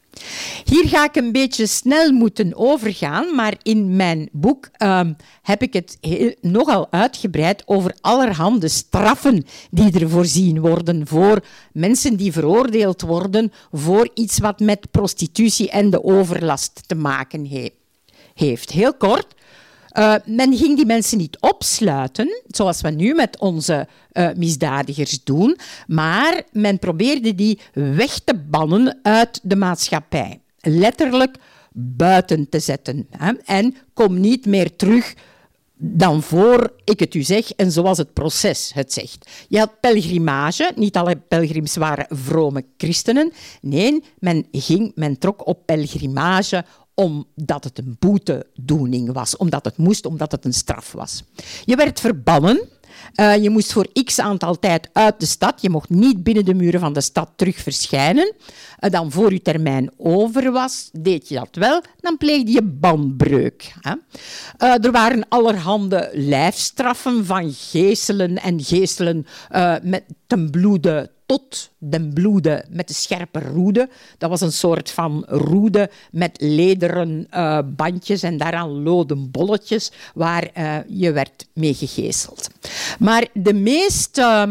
[0.64, 5.00] Hier ga ik een beetje snel moeten overgaan, maar in mijn boek uh,
[5.42, 12.16] heb ik het heel, nogal uitgebreid over allerhande straffen die er voorzien worden voor mensen
[12.16, 17.70] die veroordeeld worden voor iets wat met prostitutie en de overlast te maken he
[18.34, 18.70] heeft.
[18.70, 19.34] Heel kort,
[19.98, 25.58] Uh, men ging die mensen niet opsluiten, zoals we nu met onze uh, misdadigers doen,
[25.86, 30.40] maar men probeerde die weg te bannen uit de maatschappij.
[30.60, 31.36] Letterlijk
[31.72, 33.06] buiten te zetten.
[33.10, 33.32] Hè?
[33.44, 35.14] En kom niet meer terug
[35.78, 39.30] dan voor ik het u zeg en zoals het proces het zegt.
[39.48, 43.32] Je had pelgrimage, niet alle pelgrims waren vrome christenen.
[43.60, 46.64] Nee, men, ging, men trok op pelgrimage
[46.96, 51.22] omdat het een boetedoening was, omdat het moest, omdat het een straf was.
[51.64, 52.68] Je werd verbannen
[53.14, 55.62] uh, je moest voor x aantal tijd uit de stad.
[55.62, 58.34] Je mocht niet binnen de muren van de stad terug verschijnen.
[58.80, 63.74] Uh, dan voor je termijn over was, deed je dat wel, dan pleegde je banbreuk.
[63.80, 63.94] Hè.
[64.58, 69.26] Uh, er waren allerhande lijfstraffen van geeselen en geeselen
[69.82, 73.88] met ten bloede tot den bloede met de scherpe roede.
[74.18, 80.50] Dat was een soort van roede met lederen uh, bandjes en daaraan loden bolletjes waar
[80.58, 82.48] uh, je werd mee gegezeld.
[82.98, 84.42] Maar de meest uh,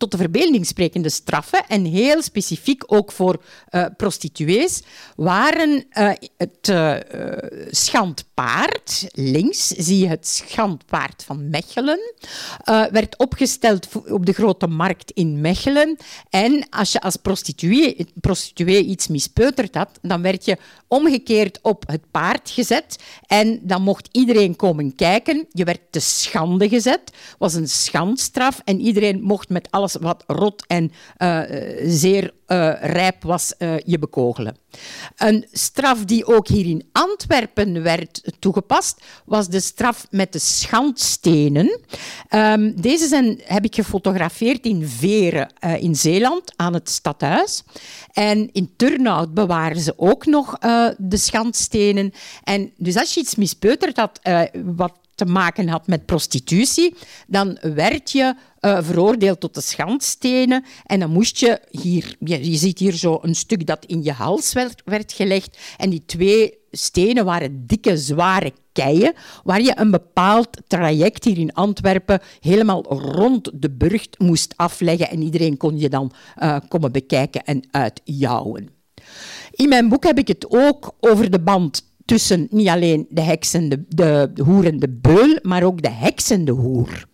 [0.00, 4.82] tot de verbeelding sprekende straffen, en heel specifiek ook voor uh, prostituees,
[5.16, 6.96] waren uh, het uh,
[7.70, 9.06] schandpaard.
[9.12, 12.14] Links zie je het schandpaard van Mechelen.
[12.64, 15.96] werd opgesteld op de grote markt in Mechelen.
[16.30, 22.10] En als je als prostituee, prostituee iets mispeuterd had, dan werd je omgekeerd op het
[22.10, 22.98] paard gezet.
[23.26, 25.46] En dan mocht iedereen komen kijken.
[25.52, 27.12] Je werd te schande gezet.
[27.38, 28.60] was een schandstraf.
[28.64, 31.40] En iedereen mocht met alles wat rot en uh,
[31.84, 34.56] zeer uh, rijp was, uh, je bekogelen.
[35.16, 41.80] Een straf die ook hier in Antwerpen werd toegepast, was de straf met de schandstenen.
[42.30, 47.62] Um, deze zijn, heb ik gefotografeerd in Veren in Zeeland, aan het stadhuis.
[48.12, 50.58] En in Turnhout bewaren ze ook nog
[50.98, 52.12] de schandstenen.
[52.44, 54.20] En dus als je iets mispeuterd had,
[54.64, 56.94] wat te maken had met prostitutie,
[57.26, 60.64] dan werd je uh, veroordeeld tot de schandstenen.
[60.86, 64.52] En dan moest je hier, je, ziet hier zo een stuk dat in je hals
[64.52, 65.58] werd, gelegd.
[65.76, 69.12] En die twee stenen waren dikke, zware keien,
[69.44, 75.10] waar je een bepaald traject hier in Antwerpen helemaal rond de burcht moest afleggen.
[75.10, 76.12] En iedereen kon je dan
[76.42, 78.68] uh, komen bekijken en uitjouwen.
[79.50, 83.54] In mijn boek heb ik het ook over de band tussen niet alleen de heks
[83.54, 87.04] en de, de, hoer en de beul, maar ook de heks en de hoer.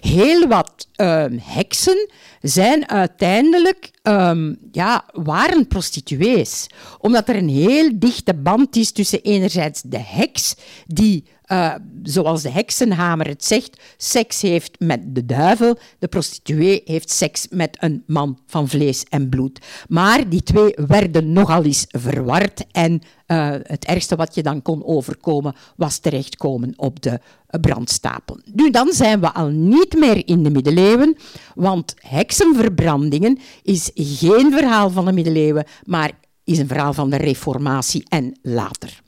[0.00, 6.66] Heel wat um, heksen zijn uiteindelijk, um, ja, waren prostituees.
[6.98, 10.54] Omdat er een heel dichte band is tussen enerzijds de heks,
[10.86, 15.78] die uh, zoals de heksenhamer het zegt, seks heeft met de duivel.
[15.98, 19.58] De prostituee heeft seks met een man van vlees en bloed.
[19.88, 22.92] Maar die twee werden nogal eens verward en
[23.26, 27.20] uh, het ergste wat je dan kon overkomen was terechtkomen op de
[27.60, 28.38] brandstapel.
[28.54, 31.16] Nu, dan zijn we al niet meer in de middeleeuwen,
[31.54, 36.10] want heksenverbrandingen is geen verhaal van de middeleeuwen, maar
[36.44, 39.02] is een verhaal van de reformatie en later.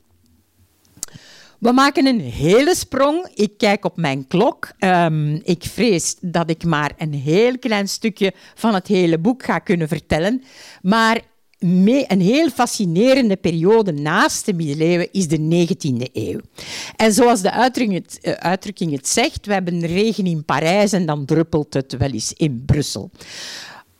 [1.61, 3.27] We maken een hele sprong.
[3.33, 4.71] Ik kijk op mijn klok.
[4.79, 9.59] Um, ik vrees dat ik maar een heel klein stukje van het hele boek ga
[9.59, 10.43] kunnen vertellen.
[10.81, 11.21] Maar
[11.59, 16.39] een heel fascinerende periode naast de middeleeuwen is de 19e eeuw.
[16.95, 17.71] En zoals de
[18.21, 22.33] uh, uitdrukking het zegt, we hebben regen in Parijs en dan druppelt het wel eens
[22.33, 23.11] in Brussel.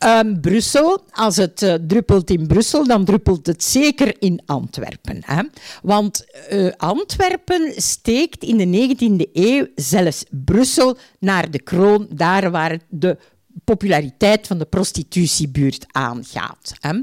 [0.06, 5.22] Um, Brussel, als het uh, druppelt in Brussel, dan druppelt het zeker in Antwerpen.
[5.26, 5.44] Hè?
[5.84, 12.80] Want uh, Antwerpen steekt in de 19e eeuw zelfs Brussel naar de kroon, daar waar
[12.90, 13.18] de
[13.64, 16.74] populariteit van de prostitutiebuurt aangaat.
[16.80, 17.00] Hè?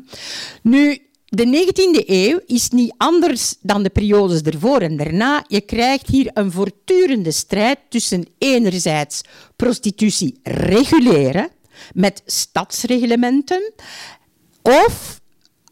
[0.62, 5.44] Nu, de 19e eeuw is niet anders dan de periodes ervoor en daarna.
[5.46, 9.20] Je krijgt hier een voortdurende strijd tussen enerzijds
[9.57, 11.51] prostitutie reguleren,
[11.95, 13.72] met stadsreglementen
[14.62, 15.20] of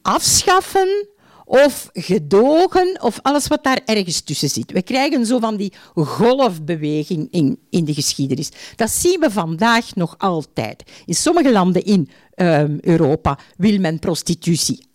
[0.02, 1.09] afschaffen
[1.44, 4.72] of gedogen of alles wat daar ergens tussen zit.
[4.72, 8.50] We krijgen zo van die golfbeweging in, in de geschiedenis.
[8.76, 10.82] Dat zien we vandaag nog altijd.
[11.04, 14.86] In sommige landen in um, Europa wil men prostitutie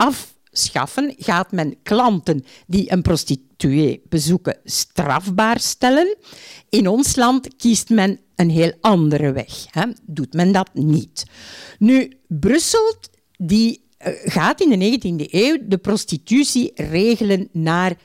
[0.52, 6.18] afschaffen, gaat men klanten die een prostituee bezoeken strafbaar stellen.
[6.70, 9.66] In ons land kiest men een heel andere weg.
[9.70, 9.86] Hè?
[10.06, 11.24] Doet men dat niet.
[11.80, 12.96] Nu, Brussel
[13.38, 17.96] die, uh, gaat in de 19e eeuw de prostitutie regelen naar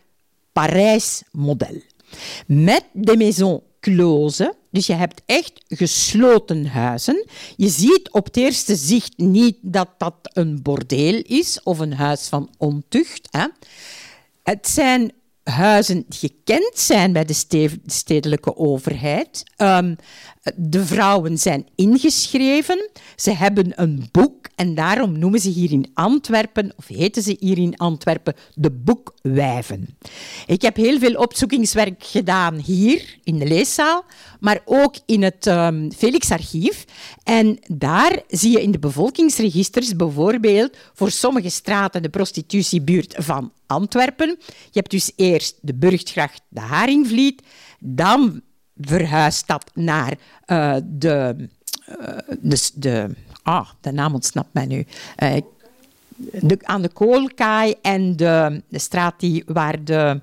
[0.52, 1.80] Parijs-model.
[2.46, 3.62] Met de maison
[4.70, 7.26] dus je hebt echt gesloten huizen.
[7.56, 12.28] Je ziet op het eerste zicht niet dat dat een bordeel is of een huis
[12.28, 13.28] van ontucht.
[13.30, 13.46] Hè?
[14.42, 15.12] Het zijn
[15.50, 19.42] huizen gekend zijn bij de stedelijke overheid.
[19.56, 19.94] Ehm,
[20.54, 22.90] de vrouwen zijn ingeschreven.
[23.16, 27.58] Ze hebben een boek en daarom noemen ze hier in Antwerpen, of heten ze hier
[27.58, 29.96] in Antwerpen, de boekwijven.
[30.46, 34.04] Ik heb heel veel opzoekingswerk gedaan hier in de leeszaal,
[34.40, 36.84] maar ook in het um, Felix-archief.
[37.22, 44.36] En daar zie je in de bevolkingsregisters bijvoorbeeld voor sommige straten de prostitutiebuurt van Antwerpen.
[44.46, 47.42] Je hebt dus eerst de Burggracht, de Haringvliet,
[47.78, 48.42] dan
[48.80, 50.14] verhuist dat naar
[50.46, 51.48] uh, de,
[52.00, 53.10] uh, de, de,
[53.42, 54.86] ah, de naam ontsnapt mij nu.
[55.22, 55.34] Uh,
[56.16, 60.20] de, aan de Koolkaai en de, de straat die, waar de...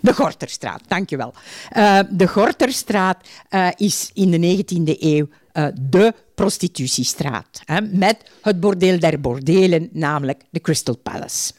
[0.00, 1.34] De Gorterstraat, dankjewel.
[1.76, 3.28] Uh, de Gorterstraat
[3.76, 7.62] is in de 19e eeuw uh, de prostitutiestraat.
[7.90, 11.52] Met het bordeel der bordelen, namelijk de Crystal Palace.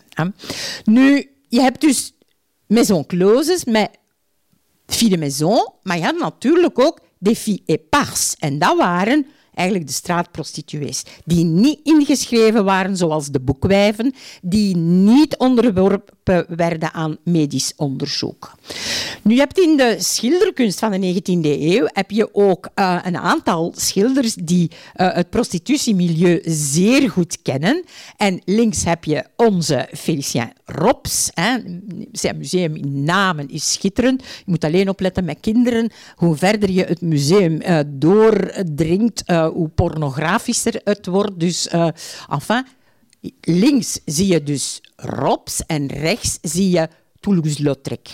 [0.83, 2.13] Nu, je hebt dus
[2.67, 3.89] maison closes met
[4.85, 8.35] filles maison, maar je had natuurlijk ook des filles éparses.
[8.39, 15.37] En dat waren eigenlijk de straatprostituees, die niet ingeschreven waren zoals de boekwijven, die niet
[15.37, 18.51] onderworpen werden aan medisch onderzoek.
[19.21, 23.17] Nu, je hebt in de schilderkunst van de 19e eeuw heb je ook uh, een
[23.17, 27.83] aantal schilders die uh, het prostitutiemilieu zeer goed kennen.
[28.17, 31.29] En links heb je onze Félicien Rops.
[31.33, 31.57] Hè.
[32.11, 34.21] Zijn museum in Namen is schitterend.
[34.21, 35.91] Je moet alleen opletten met kinderen.
[36.15, 41.39] Hoe verder je het museum uh, doordringt, hoe pornografischer het wordt.
[41.39, 41.67] Dus,
[42.29, 42.65] enfin,
[43.41, 46.87] links zie je dus Rops en rechts zie je
[47.23, 48.09] Toulouse-Lautrec.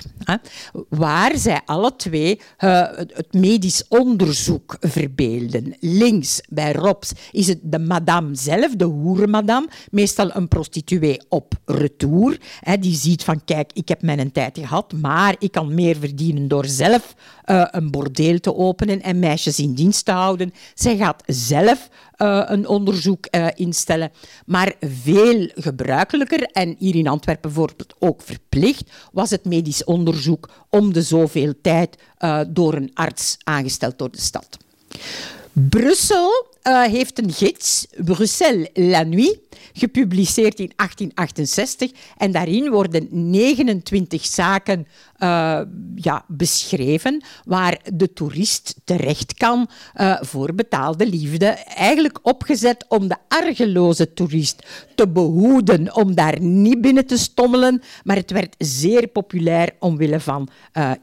[0.90, 5.76] Waar zij alle twee uh, het medisch onderzoek verbeelden.
[5.80, 12.38] Links bij Robs is het de madame zelf, de hoerenmadame, meestal een prostituee op retour.
[12.60, 16.48] Hè, die ziet van, kijk, ik heb mijn tijd gehad, maar ik kan meer verdienen
[16.48, 17.16] door zelf
[17.50, 20.54] uh, een bordeel te openen en meisjes in dienst te houden.
[20.74, 24.12] Zij gaat zelf uh, een onderzoek uh, instellen.
[24.46, 30.94] Maar veel gebruikelijker, en hier in Antwerpen bijvoorbeeld ook verplicht, was het medisch onderzoek om
[30.94, 31.98] de zoveel tijd
[32.48, 34.58] door een arts aangesteld door de stad.
[35.52, 39.40] Brussel uh, heeft een gids, Bruxelles la nuit,
[39.74, 41.92] gepubliceerd in 1868.
[42.18, 44.88] En daarin worden 29 zaken
[45.18, 45.62] uh,
[45.96, 51.46] ja, beschreven waar de toerist terecht kan uh, voor betaalde liefde.
[51.76, 57.82] Eigenlijk opgezet om de argeloze toerist te behoeden, om daar niet binnen te stommelen.
[58.04, 60.50] Maar het werd zeer populair omwille van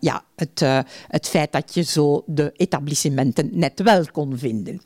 [0.00, 0.60] ja, het,
[1.08, 4.80] het feit dat je zo de etablissementen net wel kon vinden.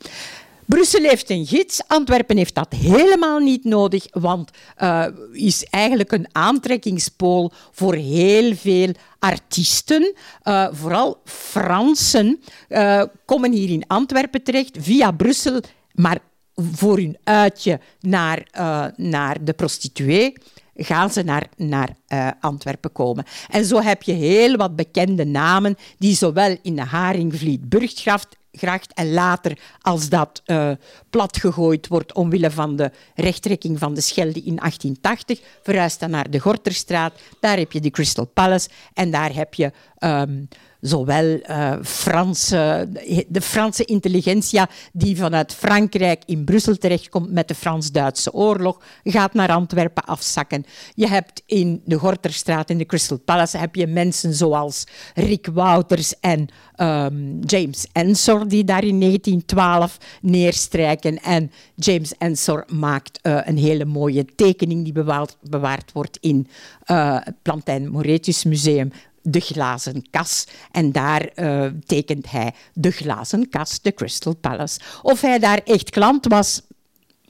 [0.71, 4.51] Brussel heeft een gids, Antwerpen heeft dat helemaal niet nodig, want
[4.81, 10.13] uh, is eigenlijk een aantrekkingspool voor heel veel artiesten.
[10.43, 15.61] Uh, vooral Fransen uh, komen hier in Antwerpen terecht via Brussel,
[15.93, 16.19] maar
[16.55, 18.47] voor hun uitje naar,
[18.95, 20.33] naar de prostituee
[20.75, 21.95] gaan ze naar, naar
[22.39, 23.25] Antwerpen komen.
[23.49, 28.93] En zo heb je heel wat bekende namen die zowel in de Haringvliet Burggraft gracht
[28.93, 30.71] en later, als dat uh,
[31.09, 36.39] platgegooid wordt omwille van de rechttrekking van de Schelde in 1880, verhuist dan naar de
[36.39, 37.13] Gorterstraat.
[37.39, 40.47] Daar heb je de Crystal Palace en daar heb je um,
[40.81, 42.89] zowel uh, Franse,
[43.27, 49.49] de Franse intelligentia die vanuit Frankrijk in Brussel terechtkomt met de Frans-Duitse oorlog, gaat naar
[49.49, 50.65] Antwerpen afzakken.
[50.95, 56.19] Je hebt in de Gorterstraat, in de Crystal Palace, heb je mensen zoals Rick Wouters
[56.19, 61.21] en um, James Ensor, die daar in 1912 neerstrijken.
[61.21, 66.47] En James Ensor maakt uh, een hele mooie tekening die bewaard, bewaard wordt in
[66.91, 68.91] uh, het Plantijn Moretus Museum
[69.21, 70.47] de glazen kas.
[70.71, 74.79] En daar uh, tekent hij de glazen kas, de Crystal Palace.
[75.01, 76.61] Of hij daar echt klant was,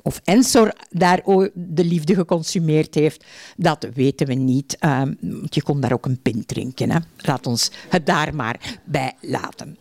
[0.02, 1.22] of Ensor daar
[1.54, 3.26] de liefde geconsumeerd heeft,
[3.58, 4.78] dat weten we niet.
[4.80, 5.18] Um,
[5.50, 6.92] je kon daar ook een pint drinken.
[6.92, 7.00] Hè.
[7.18, 9.78] Laat ons het daar maar bij laten.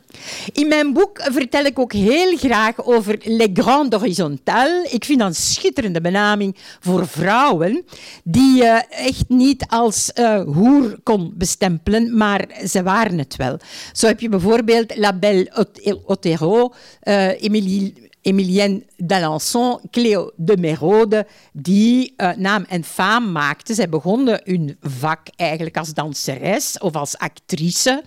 [0.53, 4.93] In mijn boek vertel ik ook heel graag over Les Grandes Horizontales.
[4.93, 7.85] Ik vind dat een schitterende benaming voor vrouwen
[8.25, 13.59] die je echt niet als uh, hoer kon bestempelen, maar ze waren het wel.
[13.93, 15.67] Zo heb je bijvoorbeeld La Belle
[16.05, 23.75] Otero, uh, Emilie Emilienne d'Alençon, Cleo de Merode, die uh, naam en faam maakten.
[23.75, 28.03] Zij begonnen hun vak eigenlijk als danseres of als actrice.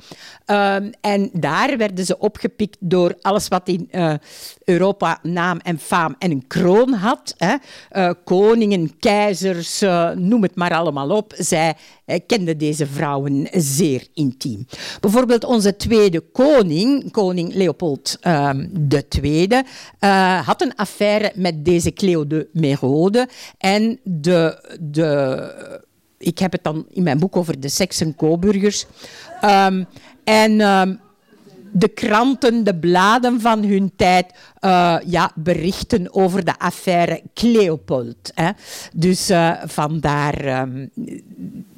[0.45, 4.13] Um, en daar werden ze opgepikt door alles wat in uh,
[4.65, 7.33] Europa naam en faam en een kroon had.
[7.37, 7.55] Hè.
[7.91, 9.81] Uh, koningen, keizers,
[10.15, 11.33] noem het maar allemaal op.
[11.37, 11.75] Zij
[12.27, 14.67] kenden deze vrouwen zeer intiem.
[14.99, 19.61] Bijvoorbeeld onze tweede koning, koning Leopold II, um,
[20.43, 23.27] had een affaire met deze Cleo de Merode.
[23.57, 25.81] En de, de,
[26.17, 28.87] ik heb het dan in mijn boek over de seks- en.
[29.45, 29.87] Um,
[30.23, 30.99] en um,
[31.73, 38.31] de kranten, de bladen van hun tijd uh, ja, berichten over de affaire Cleopold.
[38.33, 38.49] Hè.
[38.93, 40.61] Dus uh, vandaar.
[40.61, 40.91] Um,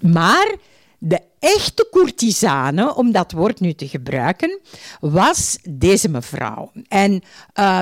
[0.01, 0.55] maar
[0.97, 4.59] de echte courtisane, om dat woord nu te gebruiken,
[4.99, 6.71] was deze mevrouw.
[6.87, 7.21] En
[7.59, 7.79] uh,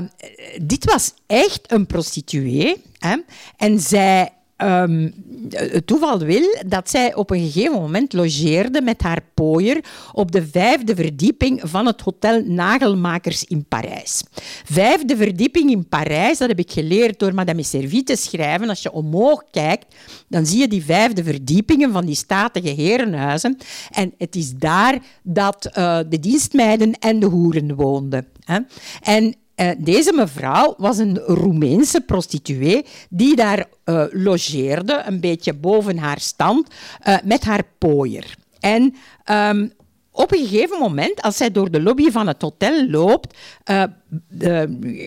[0.62, 2.82] dit was echt een prostituee.
[2.98, 3.18] Hè?
[3.58, 4.32] En zij
[4.64, 5.14] Um,
[5.50, 10.48] het toeval wil dat zij op een gegeven moment logeerde met haar pooier op de
[10.48, 14.24] vijfde verdieping van het Hotel Nagelmakers in Parijs.
[14.66, 18.70] Vijfde verdieping in Parijs, dat heb ik geleerd door Madame Servie te schrijven.
[18.70, 19.96] Als je omhoog kijkt,
[20.28, 23.58] dan zie je die vijfde verdiepingen van die statige herenhuizen.
[23.92, 28.28] En het is daar dat uh, de dienstmeiden en de hoeren woonden.
[28.46, 28.60] Hè.
[29.02, 35.98] En uh, deze mevrouw was een Roemeense prostituee die daar uh, logeerde, een beetje boven
[35.98, 36.68] haar stand,
[37.08, 38.36] uh, met haar pooier.
[38.60, 38.96] En
[39.32, 39.72] um,
[40.16, 43.38] op een gegeven moment, als zij door de lobby van het hotel loopt,
[43.72, 43.84] uh,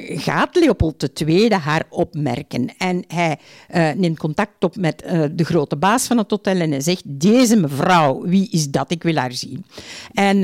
[0.08, 2.76] gaat Leopold II haar opmerken.
[2.78, 3.38] En hij
[3.74, 4.98] uh, neemt contact op met
[5.32, 8.90] de grote baas van het hotel en zegt, deze mevrouw, wie is dat?
[8.90, 9.64] Ik wil haar zien.
[10.12, 10.36] En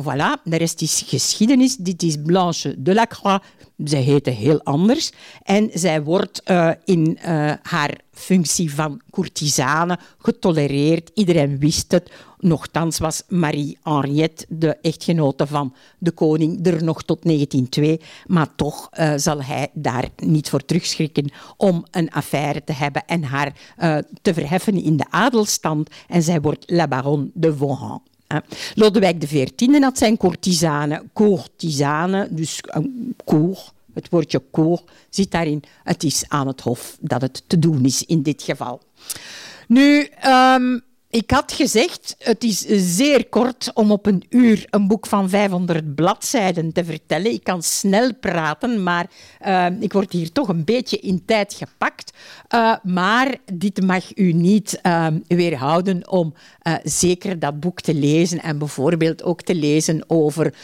[0.00, 1.76] voilà, de rest is geschiedenis.
[1.76, 3.44] Dit is Blanche Delacroix.
[3.84, 5.12] Zij heette heel anders.
[5.42, 6.42] En zij wordt
[6.84, 7.18] in
[7.62, 11.10] haar functie van courtisane getolereerd.
[11.14, 12.10] Iedereen wist het.
[12.38, 18.00] Nochtans was Marie-Henriette, de echtgenote van de koning, er nog tot 1902.
[18.26, 23.24] Maar toch uh, zal hij daar niet voor terugschrikken om een affaire te hebben en
[23.24, 23.52] haar
[24.22, 25.90] te verheffen in de adelstand.
[26.08, 28.02] En zij wordt la baronne de Vauhan.
[28.74, 33.58] Lodewijk XIV had zijn courtisane, courtisane, dus een cour,
[33.94, 34.80] het woordje cour
[35.10, 35.62] zit daarin.
[35.82, 38.80] Het is aan het hof dat het te doen is in dit geval.
[39.68, 42.64] Nu, um, ik had gezegd, het is
[42.96, 47.32] zeer kort om op een uur een boek van 500 bladzijden te vertellen.
[47.32, 49.10] Ik kan snel praten, maar
[49.46, 52.12] uh, ik word hier toch een beetje in tijd gepakt.
[52.54, 56.34] Uh, maar dit mag u niet uh, weerhouden om
[56.84, 60.54] zeker dat boek te lezen en bijvoorbeeld ook te lezen over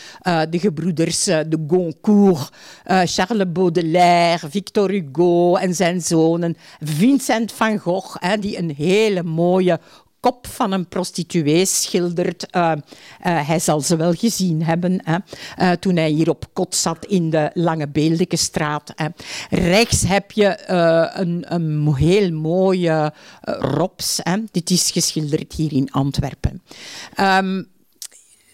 [0.50, 2.50] de gebroeders de Goncourt,
[2.84, 9.80] Charles Baudelaire, Victor Hugo en zijn zonen, Vincent van Gogh, die een hele mooie
[10.20, 12.46] kop van een prostituee schildert.
[12.56, 15.16] Uh, uh, hij zal ze wel gezien hebben hè,
[15.58, 18.92] uh, toen hij hier op kot zat in de Lange Beeldekenstraat.
[18.94, 19.06] Hè.
[19.50, 20.70] Rechts heb je
[21.14, 23.12] een, een, heel mooie
[23.42, 24.20] rops.
[24.22, 24.36] Hè.
[24.50, 26.62] Dit is geschilderd hier in Antwerpen.
[27.20, 27.68] Um,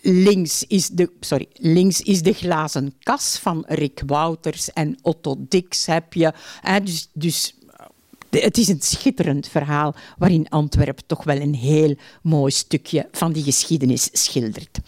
[0.05, 5.87] links is, de, sorry, links is de glazen kas van Rick Wouters en Otto Dix
[5.87, 6.33] heb je.
[6.61, 7.55] Hè, dus, dus
[8.41, 13.43] het is een schitterend verhaal waarin Antwerpen toch wel een heel mooi stukje van die
[13.43, 14.79] geschiedenis schildert.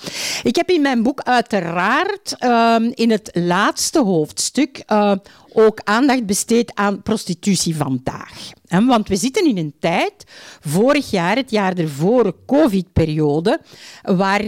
[0.42, 5.12] Ik heb in mijn boek uiteraard uh, in het laatste hoofdstuk uh,
[5.52, 8.50] ook aandacht besteed aan prostitutie vandaag.
[8.68, 10.24] Want we zitten in een tijd,
[10.60, 13.60] vorig jaar, het jaar ervoor, de COVID-periode,
[14.02, 14.42] waar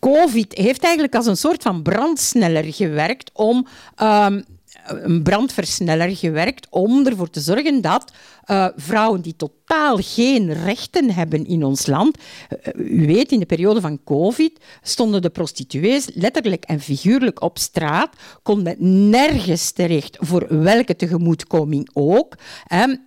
[0.00, 3.66] COVID heeft eigenlijk als een soort van brandsneller gewerkt om
[4.02, 4.44] um,
[4.84, 8.12] een brandversneller gewerkt om ervoor te zorgen dat
[8.46, 12.18] uh, vrouwen die totaal geen rechten hebben in ons land.
[12.76, 17.58] Uh, u weet, in de periode van COVID stonden de prostituees letterlijk en figuurlijk op
[17.58, 18.76] straat, konden
[19.10, 22.36] nergens terecht voor welke tegemoetkoming ook,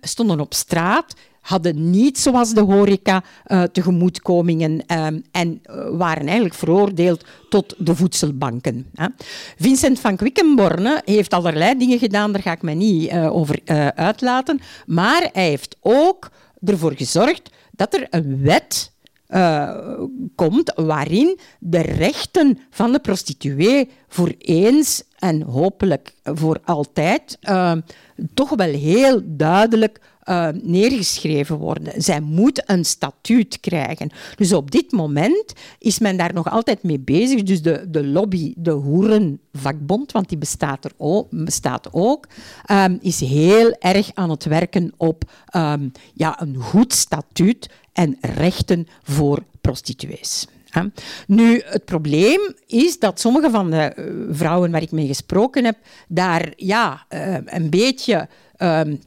[0.00, 1.14] stonden op straat
[1.48, 7.94] hadden niet, zoals de horeca, uh, tegemoetkomingen um, en uh, waren eigenlijk veroordeeld tot de
[7.94, 8.86] voedselbanken.
[8.94, 9.06] Hè.
[9.56, 13.60] Vincent van Quickenborne heeft allerlei dingen gedaan, daar ga ik me niet uh, over
[13.94, 16.30] uitlaten, maar hij heeft ook
[16.64, 18.92] ervoor gezorgd dat er een wet
[20.34, 27.72] komt waarin de rechten van de prostituee voor eens en hopelijk voor altijd uh,
[28.34, 32.02] toch wel heel duidelijk uh, neergeschreven worden.
[32.02, 34.10] Zij moet een statuut krijgen.
[34.36, 37.42] Dus op dit moment is men daar nog altijd mee bezig.
[37.42, 42.26] Dus de, de lobby, de hoerenvakbond, want die bestaat, er ook, bestaat ook,
[42.70, 48.86] um, is heel erg aan het werken op um, ja, een goed statuut en rechten
[49.02, 50.46] voor prostituees.
[51.26, 55.76] Nu, het probleem is dat sommige van de eh, vrouwen waar ik mee gesproken heb,
[56.08, 58.28] daar ja, uh, een beetje
[58.58, 59.00] um,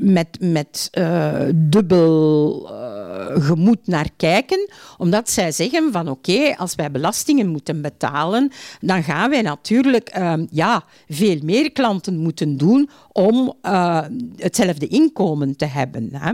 [0.00, 6.90] met, met uh, dubbel uh, gemoed naar kijken, omdat zij zeggen van oké, als wij
[6.90, 8.50] belastingen moeten betalen,
[8.80, 14.02] dan gaan wij natuurlijk uh, ja, veel meer klanten moeten doen om eh,
[14.36, 16.08] hetzelfde inkomen te hebben.
[16.12, 16.32] Hè.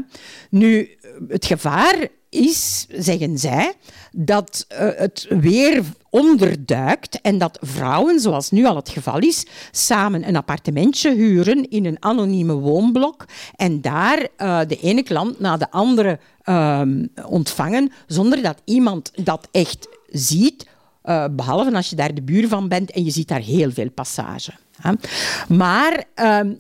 [0.51, 0.97] Nu,
[1.29, 3.73] het gevaar is, zeggen zij,
[4.13, 10.29] dat uh, het weer onderduikt en dat vrouwen, zoals nu al het geval is, samen
[10.29, 13.25] een appartementje huren in een anonieme woonblok
[13.57, 16.83] en daar uh, de ene klant na de andere uh,
[17.27, 20.67] ontvangen, zonder dat iemand dat echt ziet,
[21.05, 23.91] uh, behalve als je daar de buur van bent en je ziet daar heel veel
[23.91, 24.53] passage.
[24.81, 24.93] Hè.
[25.55, 26.53] Maar ehm,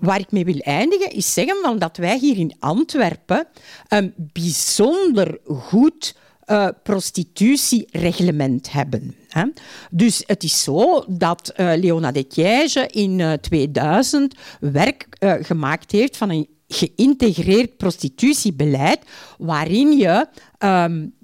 [0.00, 3.46] waar ik mee wil eindigen, is zeggen van dat wij hier in Antwerpen
[3.88, 6.16] een bijzonder goed
[6.46, 9.14] uh, prostitutiereglement hebben.
[9.28, 9.44] Hè.
[9.90, 15.06] Dus het is zo dat uh, Leona de Tiège in uh, 2000 werk
[15.40, 18.98] gemaakt heeft van een geïntegreerd prostitutiebeleid,
[19.38, 20.26] waarin je
[20.58, 21.14] um,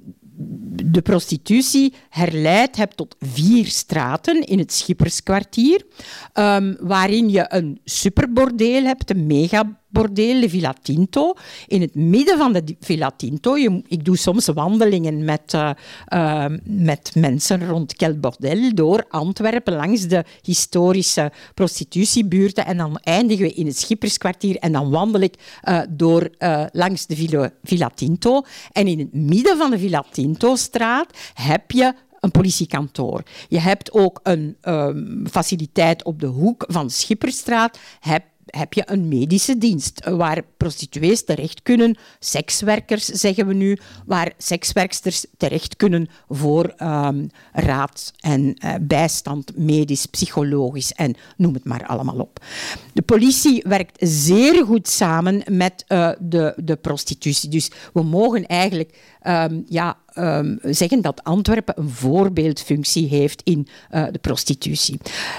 [0.84, 5.86] de prostitutie herleid hebt tot vier straten in het Schipperskwartier,
[6.34, 11.34] um, waarin je een superbordeel hebt, een mega bordeel, de Villa Tinto.
[11.66, 15.70] In het midden van de Villa Tinto, je, ik doe soms wandelingen met, uh,
[16.14, 22.66] uh, met mensen rond Kel Bordel door Antwerpen, langs de historische prostitutiebuurten.
[22.66, 25.34] En dan eindigen we in het Schipperskwartier en dan wandel ik
[25.68, 26.30] uh, door,
[26.72, 28.42] langs de Villa, Tinto.
[28.72, 33.22] En in het midden van de Villa Tinto-straat heb je een politiekantoor.
[33.48, 37.78] Je hebt ook een um, faciliteit op de hoek van Schipperstraat.
[38.00, 38.22] Heb
[38.56, 45.26] heb je een medische dienst waar prostituees terecht kunnen, sekswerkers zeggen we nu, waar sekswerksters
[45.36, 52.18] terecht kunnen voor um, raad en uh, bijstand, medisch, psychologisch en noem het maar allemaal
[52.18, 52.44] op.
[52.92, 57.48] De politie werkt zeer goed samen met uh, de, de prostitutie.
[57.48, 64.06] Dus we mogen eigenlijk um, ja, um, zeggen dat Antwerpen een voorbeeldfunctie heeft in uh,
[64.10, 64.98] de prostitutie.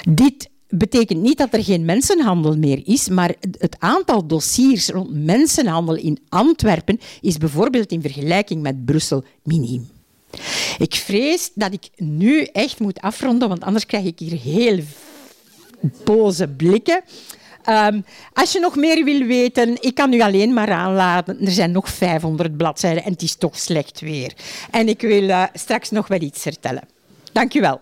[0.10, 5.96] Dit betekent niet dat er geen mensenhandel meer is, maar het aantal dossiers rond mensenhandel
[5.96, 9.90] in Antwerpen is bijvoorbeeld in vergelijking met Brussel miniem.
[10.78, 14.80] Ik vrees dat ik nu echt moet afronden, want anders krijg ik hier heel
[16.04, 17.02] boze blikken.
[17.70, 21.46] Um, als je nog meer wil weten, ik kan u alleen maar aanladen.
[21.46, 24.34] Er zijn nog 500 bladzijden en het is toch slecht weer.
[24.72, 26.84] En ik wil uh, straks nog wel iets vertellen.
[27.32, 27.82] Dank u wel.